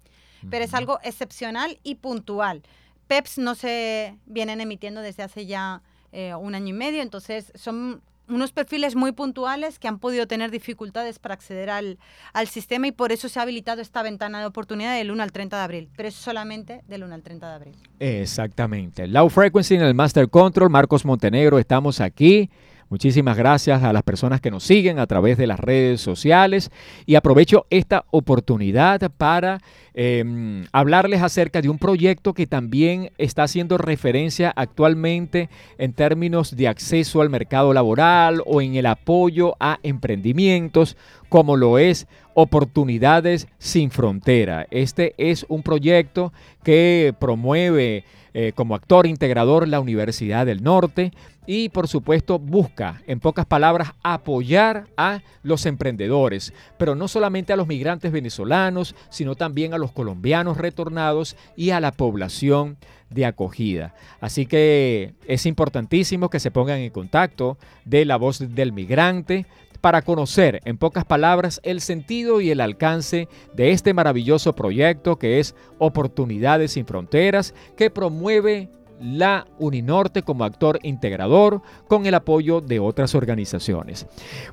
Pero 0.50 0.64
es 0.64 0.74
algo 0.74 1.00
excepcional 1.02 1.80
y 1.82 1.96
puntual. 1.96 2.62
PEPs 3.08 3.38
no 3.38 3.54
se 3.54 4.18
vienen 4.26 4.60
emitiendo 4.60 5.00
desde 5.00 5.22
hace 5.22 5.46
ya 5.46 5.82
eh, 6.12 6.34
un 6.34 6.54
año 6.54 6.68
y 6.68 6.72
medio, 6.74 7.02
entonces 7.02 7.50
son 7.54 8.02
unos 8.28 8.52
perfiles 8.52 8.96
muy 8.96 9.12
puntuales 9.12 9.78
que 9.78 9.88
han 9.88 9.98
podido 9.98 10.26
tener 10.26 10.50
dificultades 10.50 11.18
para 11.18 11.34
acceder 11.34 11.70
al, 11.70 11.98
al, 12.32 12.48
sistema 12.48 12.86
y 12.86 12.92
por 12.92 13.12
eso 13.12 13.28
se 13.28 13.38
ha 13.38 13.42
habilitado 13.42 13.82
esta 13.82 14.02
ventana 14.02 14.40
de 14.40 14.46
oportunidad 14.46 14.96
del 14.96 15.10
1 15.10 15.22
al 15.22 15.32
30 15.32 15.56
de 15.56 15.62
abril, 15.62 15.88
pero 15.96 16.08
es 16.08 16.14
solamente 16.14 16.82
del 16.88 17.04
1 17.04 17.14
al 17.14 17.22
30 17.22 17.48
de 17.48 17.54
abril. 17.54 17.74
Exactamente. 18.00 19.06
Low 19.06 19.28
Frequency 19.28 19.74
en 19.74 19.82
el 19.82 19.94
Master 19.94 20.28
Control, 20.28 20.70
Marcos 20.70 21.04
Montenegro, 21.04 21.58
estamos 21.58 22.00
aquí. 22.00 22.50
Muchísimas 22.90 23.36
gracias 23.36 23.82
a 23.82 23.92
las 23.92 24.02
personas 24.02 24.40
que 24.40 24.50
nos 24.50 24.64
siguen 24.64 24.98
a 24.98 25.06
través 25.06 25.38
de 25.38 25.46
las 25.46 25.58
redes 25.58 26.00
sociales 26.00 26.70
y 27.06 27.14
aprovecho 27.14 27.66
esta 27.70 28.04
oportunidad 28.10 29.10
para 29.16 29.60
em, 29.94 30.64
hablarles 30.72 31.22
acerca 31.22 31.62
de 31.62 31.68
un 31.68 31.78
proyecto 31.78 32.34
que 32.34 32.46
también 32.46 33.10
está 33.18 33.44
haciendo 33.44 33.78
referencia 33.78 34.52
actualmente 34.54 35.48
en 35.78 35.92
términos 35.92 36.56
de 36.56 36.68
acceso 36.68 37.20
al 37.20 37.30
mercado 37.30 37.72
laboral 37.72 38.42
o 38.46 38.60
en 38.60 38.74
el 38.74 38.86
apoyo 38.86 39.54
a 39.60 39.78
emprendimientos 39.82 40.96
como 41.28 41.56
lo 41.56 41.78
es 41.78 42.06
Oportunidades 42.34 43.46
sin 43.58 43.90
Frontera. 43.90 44.66
Este 44.70 45.14
es 45.18 45.46
un 45.48 45.62
proyecto 45.62 46.32
que 46.64 47.14
promueve 47.18 48.04
eh, 48.34 48.52
como 48.52 48.74
actor 48.74 49.06
integrador 49.06 49.68
la 49.68 49.78
Universidad 49.78 50.44
del 50.44 50.64
Norte 50.64 51.12
y 51.46 51.68
por 51.68 51.86
supuesto 51.86 52.40
busca, 52.40 53.00
en 53.06 53.20
pocas 53.20 53.46
palabras, 53.46 53.92
apoyar 54.02 54.88
a 54.96 55.20
los 55.44 55.66
emprendedores, 55.66 56.52
pero 56.76 56.96
no 56.96 57.06
solamente 57.06 57.52
a 57.52 57.56
los 57.56 57.68
migrantes 57.68 58.10
venezolanos, 58.10 58.96
sino 59.08 59.36
también 59.36 59.72
a 59.72 59.78
los 59.78 59.92
colombianos 59.92 60.56
retornados 60.56 61.36
y 61.56 61.70
a 61.70 61.80
la 61.80 61.92
población 61.92 62.76
de 63.10 63.26
acogida. 63.26 63.94
Así 64.20 64.46
que 64.46 65.14
es 65.28 65.46
importantísimo 65.46 66.28
que 66.28 66.40
se 66.40 66.50
pongan 66.50 66.78
en 66.78 66.90
contacto 66.90 67.56
de 67.84 68.04
la 68.04 68.16
voz 68.16 68.40
del 68.54 68.72
migrante 68.72 69.46
para 69.84 70.00
conocer, 70.00 70.62
en 70.64 70.78
pocas 70.78 71.04
palabras, 71.04 71.60
el 71.62 71.82
sentido 71.82 72.40
y 72.40 72.50
el 72.50 72.62
alcance 72.62 73.28
de 73.52 73.72
este 73.72 73.92
maravilloso 73.92 74.54
proyecto 74.54 75.16
que 75.16 75.40
es 75.40 75.54
Oportunidades 75.76 76.72
sin 76.72 76.86
Fronteras, 76.86 77.52
que 77.76 77.90
promueve 77.90 78.70
la 78.98 79.46
Uninorte 79.58 80.22
como 80.22 80.44
actor 80.44 80.78
integrador 80.84 81.60
con 81.86 82.06
el 82.06 82.14
apoyo 82.14 82.62
de 82.62 82.80
otras 82.80 83.14
organizaciones. 83.14 84.06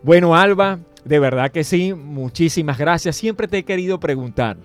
Bueno, 0.04 0.36
Alba, 0.36 0.80
de 1.06 1.20
verdad 1.20 1.50
que 1.50 1.64
sí, 1.64 1.94
muchísimas 1.94 2.78
gracias. 2.78 3.16
Siempre 3.16 3.48
te 3.48 3.60
he 3.60 3.64
querido 3.64 4.02
preguntar. 4.02 4.58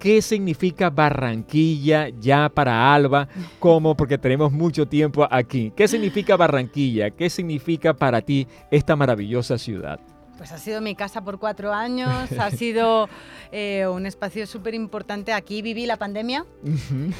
¿Qué 0.00 0.22
significa 0.22 0.88
Barranquilla 0.88 2.08
ya 2.08 2.48
para 2.48 2.94
Alba? 2.94 3.28
Como 3.58 3.94
porque 3.94 4.16
tenemos 4.16 4.50
mucho 4.50 4.86
tiempo 4.86 5.28
aquí. 5.30 5.74
¿Qué 5.76 5.86
significa 5.88 6.38
Barranquilla? 6.38 7.10
¿Qué 7.10 7.28
significa 7.28 7.92
para 7.92 8.22
ti 8.22 8.48
esta 8.70 8.96
maravillosa 8.96 9.58
ciudad? 9.58 10.00
Pues 10.38 10.52
ha 10.52 10.58
sido 10.58 10.80
mi 10.80 10.94
casa 10.94 11.22
por 11.22 11.38
cuatro 11.38 11.74
años, 11.74 12.32
ha 12.32 12.50
sido 12.56 13.10
eh, 13.52 13.86
un 13.86 14.06
espacio 14.06 14.46
súper 14.46 14.72
importante. 14.72 15.34
Aquí 15.34 15.60
viví 15.60 15.84
la 15.84 15.98
pandemia 15.98 16.46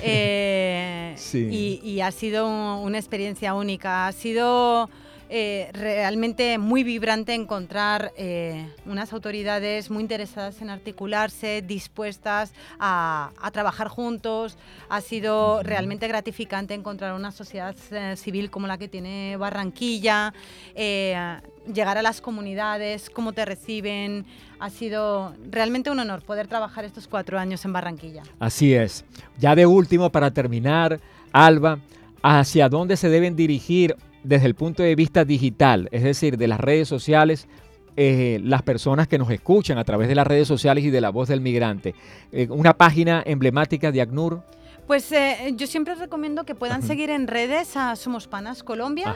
eh, 0.03 1.15
y, 1.35 2.01
ha 2.01 2.11
sido 2.13 2.49
una 2.81 2.97
experiencia 2.97 3.53
única. 3.53 4.07
Ha 4.07 4.13
sido 4.13 4.89
eh, 5.33 5.71
realmente 5.73 6.59
muy 6.59 6.83
vibrante 6.83 7.35
encontrar 7.35 8.13
eh, 8.17 8.67
unas 8.85 9.13
autoridades 9.13 9.89
muy 9.89 10.03
interesadas 10.03 10.61
en 10.61 10.71
articularse, 10.71 11.63
dispuestas 11.63 12.53
a, 12.81 13.31
trabajar 13.53 13.87
juntos. 13.87 14.59
Ha 14.89 15.01
sido 15.01 15.63
realmente 15.63 16.09
gratificante 16.09 16.75
encontrar 16.75 17.15
una 17.15 17.31
sociedad 17.31 17.77
eh, 17.93 18.17
civil 18.17 18.51
como 18.51 18.67
la 18.67 18.77
que 18.77 18.89
tiene 18.89 19.37
Barranquilla, 19.37 20.35
llegar 20.75 21.97
a 21.97 22.03
las 22.03 22.21
comunidades, 22.21 23.09
cómo 23.09 23.33
te 23.33 23.45
reciben. 23.45 24.27
Ha 24.59 24.69
sido 24.69 25.33
realmente 25.49 25.93
un 25.93 26.01
honor 26.01 26.23
poder 26.23 26.49
trabajar 26.49 26.85
estos 26.85 27.07
cuatro 27.07 27.39
años 27.39 27.65
en 27.65 27.73
Barranquilla. 27.73 28.25
Así 28.41 28.75
es. 28.75 29.05
Ya 29.39 29.55
de 29.55 29.65
último, 29.65 30.11
para 30.11 30.33
terminar, 30.33 30.99
Alba, 31.33 31.79
¿hacia 32.21 32.69
dónde 32.69 32.97
se 32.97 33.09
deben 33.09 33.37
dirigir 33.37 33.95
desde 34.25 34.47
el 34.47 34.55
punto 34.55 34.83
de 34.83 34.95
vista 34.95 35.25
digital, 35.25 35.89
es 35.93 36.03
decir, 36.03 36.37
de 36.37 36.49
las 36.49 36.61
redes 36.61 36.89
sociales, 36.89 37.49
eh, 37.97 38.41
las 38.43 38.63
personas 38.63 39.09
que 39.09 39.19
nos 39.19 39.31
escuchan 39.31 39.79
a 39.79 39.85
través 39.85 40.09
de 40.09 40.15
las 40.15 40.27
redes 40.27 40.47
sociales 40.47 40.85
y 40.85 40.91
de 40.91 41.01
la 41.01 41.11
voz 41.11 41.29
del 41.29 41.41
migrante. 41.41 41.95
Eh, 42.33 42.47
una 42.51 42.75
página 42.75 43.23
emblemática 43.27 43.93
de 43.93 44.01
ACNUR 44.01 44.43
Pues 44.91 45.13
eh, 45.13 45.53
yo 45.55 45.69
siempre 45.69 45.95
recomiendo 45.95 46.43
que 46.43 46.57
puedan 46.57 46.83
seguir 46.83 47.11
en 47.11 47.29
redes 47.29 47.77
a 47.77 47.95
Somos 47.95 48.27
Panas 48.27 48.65
Colombia. 48.65 49.15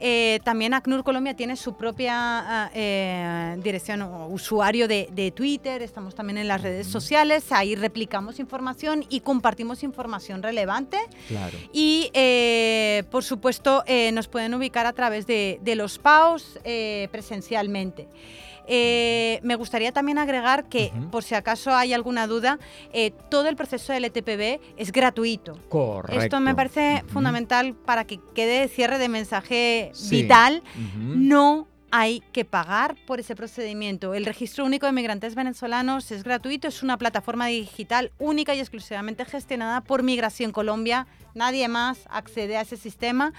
Eh, 0.00 0.40
también 0.42 0.72
ACNUR 0.72 1.04
Colombia 1.04 1.36
tiene 1.36 1.56
su 1.56 1.76
propia 1.76 2.14
ah, 2.16 2.70
eh, 2.74 3.58
dirección 3.62 4.00
o 4.00 4.28
usuario 4.28 4.88
de, 4.88 5.32
Twitter. 5.36 5.82
Estamos 5.82 6.14
también 6.14 6.38
en 6.38 6.48
las 6.48 6.62
redes 6.62 6.86
sociales. 6.86 7.52
Ahí 7.52 7.74
replicamos 7.74 8.40
información 8.40 9.04
y 9.10 9.20
compartimos 9.20 9.82
información 9.82 10.42
relevante. 10.42 10.96
Y 11.74 12.10
por 13.10 13.22
supuesto 13.22 13.84
nos 14.14 14.28
pueden 14.28 14.54
ubicar 14.54 14.86
a 14.86 14.94
través 14.94 15.26
de, 15.26 15.60
de 15.60 15.76
los 15.76 15.98
PAUs 15.98 16.58
presencialmente. 17.10 18.08
Eh, 18.66 19.40
me 19.42 19.56
gustaría 19.56 19.92
también 19.92 20.18
agregar 20.18 20.68
que, 20.68 20.92
por 21.10 21.24
si 21.24 21.34
acaso 21.34 21.74
hay 21.74 21.92
alguna 21.92 22.26
duda, 22.26 22.58
eh, 22.92 23.12
todo 23.30 23.48
el 23.48 23.56
proceso 23.56 23.92
del 23.92 24.04
ETPB 24.04 24.60
es 24.76 24.92
gratuito. 24.92 25.58
Correcto. 25.68 26.22
Esto 26.22 26.40
me 26.40 26.54
parece 26.54 27.02
fundamental 27.08 27.74
para 27.74 28.04
que 28.04 28.20
quede 28.34 28.68
cierre 28.68 28.98
de 28.98 29.08
mensaje 29.08 29.92
vital. 30.10 30.62
No 30.98 31.68
hay 31.94 32.22
que 32.32 32.46
pagar 32.46 32.96
por 33.06 33.20
ese 33.20 33.36
procedimiento. 33.36 34.14
El 34.14 34.24
registro 34.24 34.64
único 34.64 34.86
de 34.86 34.92
migrantes 34.92 35.34
venezolanos 35.34 36.10
es 36.10 36.24
gratuito, 36.24 36.66
es 36.66 36.82
una 36.82 36.96
plataforma 36.96 37.48
digital 37.48 38.12
única 38.18 38.54
y 38.54 38.60
exclusivamente 38.60 39.26
gestionada 39.26 39.82
por 39.82 40.02
Migración 40.02 40.52
Colombia. 40.52 41.06
Nadie 41.34 41.68
más 41.68 42.00
accede 42.10 42.56
a 42.56 42.62
ese 42.62 42.76
sistema. 42.76 43.32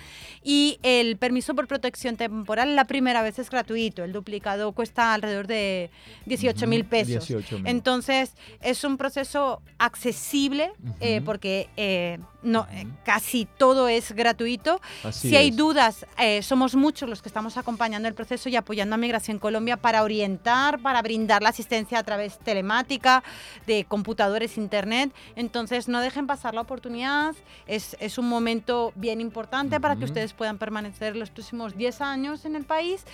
Y 0.43 0.79
el 0.84 1.17
permiso 1.17 1.56
por 1.56 1.67
protección 1.67 2.17
temporal 2.17 2.75
la 2.75 2.86
primera 2.86 3.21
vez 3.21 3.39
es 3.39 3.49
gratuito. 3.49 4.03
El 4.03 4.12
duplicado 4.12 4.71
cuesta 4.71 5.13
alrededor 5.13 5.47
de 5.47 5.89
18 6.25 6.67
mil 6.67 6.86
pesos. 6.86 7.27
Entonces, 7.65 8.34
es 8.62 8.84
un 8.84 8.97
proceso 8.97 9.62
accesible 9.77 10.71
eh, 10.99 11.21
porque 11.23 11.69
eh, 11.77 12.19
no, 12.41 12.67
eh, 12.71 12.88
casi 13.03 13.47
todo 13.58 13.88
es 13.88 14.12
gratuito. 14.12 14.82
si 15.12 15.36
hay 15.36 15.51
dudas, 15.51 16.06
somos 16.41 16.75
muchos 16.75 17.10
los 17.10 17.21
que 17.21 17.29
estamos 17.29 17.58
acompañando 17.58 18.08
el 18.08 18.13
proceso 18.13 18.49
y 18.49 18.56
apoyando 18.56 18.95
a 18.95 18.97
Migración 18.97 19.39
Colombia 19.39 19.77
para 19.77 20.03
orientar, 20.03 20.79
para 20.79 21.01
brindar 21.01 21.41
la 21.41 21.49
asistencia 21.49 21.99
a 21.99 22.03
través 22.03 22.39
telemática, 22.39 23.23
de 23.67 23.86
computadores, 23.86 24.58
internet. 24.58 25.12
Entonces, 25.36 25.88
no 25.88 25.99
dejen 26.01 26.27
pasar 26.27 26.53
la 26.53 26.62
oportunidad. 26.62 27.36
Es, 27.67 27.83
es 28.00 28.17
un 28.17 28.28
momento 28.28 28.93
bien 28.96 29.22
importante 29.22 29.80
para 29.80 29.96
que 29.96 30.06
ustedes 30.06 30.34
puedan 30.34 30.58
permanecer 30.58 31.15
los 31.15 31.30
próximos 31.30 31.76
10 31.78 32.02
años 32.02 32.46
en 32.46 32.56
el 32.56 32.63
país, 32.63 33.06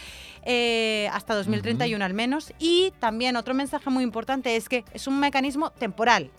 eh, 0.43 1.10
hasta 1.12 1.36
2031 1.36 2.03
al 2.03 2.13
menos. 2.13 2.53
Y 2.60 2.91
también 2.99 3.36
otro 3.36 3.53
mensaje 3.53 3.89
muy 3.89 4.03
importante 4.03 4.55
es 4.55 4.69
que 4.69 4.86
es 4.93 5.08
un 5.08 5.19
mecanismo 5.19 5.71
temporal. 5.71 6.32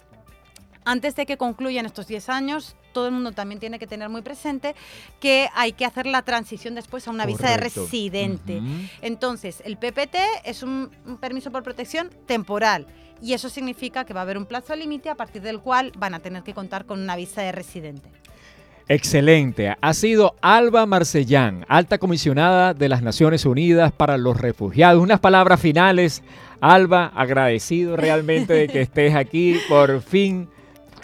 Antes 0.85 1.15
de 1.15 1.27
que 1.27 1.37
concluyan 1.37 1.85
estos 1.85 2.07
10 2.07 2.29
años, 2.31 2.75
todo 2.93 3.07
el 3.07 3.13
mundo 3.13 3.33
también 3.33 3.61
tiene 3.61 3.79
que 3.79 3.87
tener 3.87 4.09
muy 4.09 4.23
presente 4.23 4.75
que 5.21 5.49
hay 5.55 5.73
que 5.73 5.85
hacer 5.85 6.07
la 6.07 6.23
transición 6.23 6.75
después 6.75 7.07
a 7.07 7.11
una 7.11 7.27
visa 7.27 7.51
de 7.51 7.59
residente. 7.59 8.63
Entonces, 9.03 9.63
el 9.65 9.77
PPT 9.77 10.17
es 10.45 10.63
un, 10.63 10.91
permiso 11.21 11.51
por 11.51 11.63
protección 11.63 12.11
temporal 12.27 12.87
y 13.23 13.35
eso 13.35 13.49
significa 13.49 14.05
que 14.05 14.15
va 14.15 14.21
a 14.21 14.23
haber 14.23 14.39
un 14.39 14.47
plazo 14.47 14.75
límite 14.75 15.09
a 15.09 15.15
partir 15.15 15.43
del 15.43 15.61
cual 15.61 15.93
van 15.97 16.15
a 16.15 16.21
tener 16.21 16.43
que 16.43 16.55
contar 16.55 16.87
con 16.87 17.01
una 17.01 17.17
visa 17.17 17.43
de 17.43 17.53
residente. 17.53 18.09
Excelente. 18.89 19.77
Ha 19.81 19.95
sido 19.95 20.35
Alba 20.41 20.85
Marcellán, 20.85 21.65
alta 21.69 21.99
comisionada 21.99 22.75
de 22.75 22.89
las 22.89 23.03
Naciones 23.03 23.47
Unidas 23.47 23.93
para 23.93 24.19
los 24.19 24.37
Refugiados. 24.37 25.01
Unas 25.01 25.21
palabras 25.21 25.61
finales. 25.61 26.25
Alba, 26.61 27.07
agradecido 27.15 27.97
realmente 27.97 28.53
de 28.53 28.67
que 28.67 28.81
estés 28.83 29.15
aquí. 29.15 29.61
Por 29.69 30.03
fin 30.03 30.49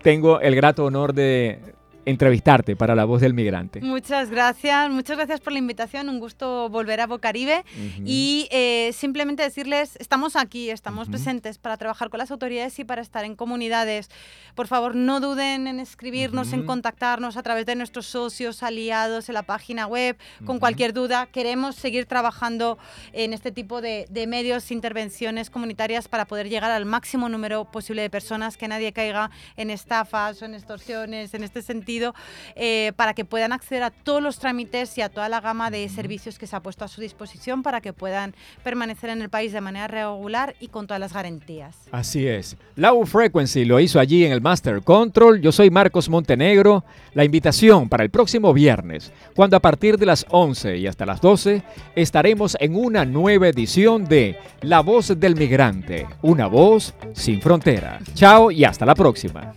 tengo 0.03 0.41
el 0.41 0.57
grato 0.57 0.85
honor 0.85 1.15
de 1.15 1.61
entrevistarte 2.07 2.77
para 2.77 2.95
La 2.95 3.05
Voz 3.05 3.21
del 3.21 3.35
Migrante. 3.35 3.81
Muchas 3.81 4.31
gracias, 4.31 4.89
muchas 4.91 5.17
gracias 5.17 5.41
por 5.41 5.53
la 5.53 5.59
invitación, 5.59 6.09
un 6.09 6.21
gusto 6.21 6.69
volver 6.71 7.01
a 7.01 7.07
Bocaribe 7.09 7.65
y 8.05 8.49
eh, 8.53 8.93
simplemente 8.95 9.43
decirles, 9.43 9.97
estamos 9.97 10.37
aquí, 10.37 10.71
estamos 10.71 11.09
presentes 11.09 11.59
para 11.59 11.77
trabajar 11.77 12.09
con 12.09 12.19
las 12.19 12.31
autoridades 12.31 12.79
y 12.79 12.85
para 12.85 13.03
estar 13.03 13.25
en 13.25 13.35
comunidades. 13.35 14.09
Por 14.55 14.69
favor, 14.69 14.95
no 14.95 15.21
duden 15.21 15.67
en 15.67 15.81
escribirnos, 15.81 16.53
en 16.53 16.65
contactarnos 16.65 17.37
a 17.37 17.43
través 17.43 17.67
de 17.67 17.75
nuestros 17.75 18.07
socios, 18.07 18.63
aliados, 18.63 19.29
en 19.29 19.35
la 19.35 19.43
página 19.43 19.87
web, 19.87 20.17
con 20.45 20.61
cualquier 20.61 20.93
duda. 20.93 21.27
Queremos 21.27 21.75
seguir 21.75 22.07
trabajando 22.07 22.79
en 23.13 23.33
este 23.33 23.51
tipo 23.51 23.81
de, 23.81 24.07
de 24.11 24.29
medios, 24.29 24.71
intervenciones 24.71 25.51
comunitarias 25.51 26.07
para 26.07 26.27
poder 26.27 26.49
llegar 26.49 26.71
al 26.71 26.85
máximo 26.85 27.29
número 27.29 27.65
posible 27.65 28.03
de 28.03 28.11
personas, 28.11 28.57
que 28.57 28.69
nadie 28.69 28.93
caiga 28.93 29.31
en 29.57 29.71
estafas 29.71 30.41
o 30.41 30.45
en 30.45 30.55
extorsiones, 30.55 31.35
en 31.35 31.43
este 31.43 31.63
sentido 31.97 32.15
eh, 32.55 32.93
para 32.97 33.15
que 33.15 33.25
puedan 33.25 33.53
acceder 33.53 33.83
a 33.83 33.91
todos 33.91 34.23
los 34.23 34.39
trámites 34.39 34.97
y 34.99 35.03
a 35.03 35.09
toda 35.09 35.29
la 35.29 35.41
gama 35.41 35.71
de 35.71 35.89
servicios 35.89 36.39
que 36.39 36.47
se 36.47 36.57
ha 36.57 36.61
puesto 36.61 36.85
a 36.85 36.89
su 36.89 37.01
disposición 37.01 37.63
para 37.63 37.81
que 37.81 37.93
puedan 37.93 38.35
permanecer 38.63 39.11
en 39.11 39.23
el 39.23 39.29
país 39.29 39.53
de 39.53 39.61
manera 39.61 39.89
regular 39.89 40.55
y 40.61 40.69
con 40.69 40.87
todas 40.87 41.01
las 41.01 41.13
garantías. 41.13 41.77
Así 41.93 42.27
es. 42.27 42.57
Low 42.77 43.05
Frequency 43.07 43.65
lo 43.65 43.81
hizo 43.81 44.01
allí 44.01 44.25
en 44.25 44.33
el 44.33 44.41
Master 44.41 44.83
Control. 44.83 45.41
Yo 45.41 45.53
soy 45.53 45.71
Marcos 45.71 46.09
Montenegro. 46.09 46.85
La 47.15 47.25
invitación 47.25 47.89
para 47.89 48.05
el 48.05 48.11
próximo 48.11 48.53
viernes, 48.53 49.13
cuando 49.35 49.57
a 49.57 49.61
partir 49.61 49.97
de 49.97 50.07
las 50.07 50.27
11 50.29 50.77
y 50.77 50.87
hasta 50.87 51.07
las 51.07 51.21
12 51.21 51.63
estaremos 51.95 52.57
en 52.61 52.77
una 52.77 53.05
nueva 53.05 53.49
edición 53.49 54.05
de 54.05 54.39
La 54.61 54.81
Voz 54.81 55.19
del 55.19 55.37
Migrante, 55.37 56.07
una 56.23 56.47
voz 56.47 56.95
sin 57.15 57.41
frontera. 57.41 58.01
Chao 58.15 58.51
y 58.51 58.65
hasta 58.65 58.85
la 58.85 58.95
próxima. 58.95 59.55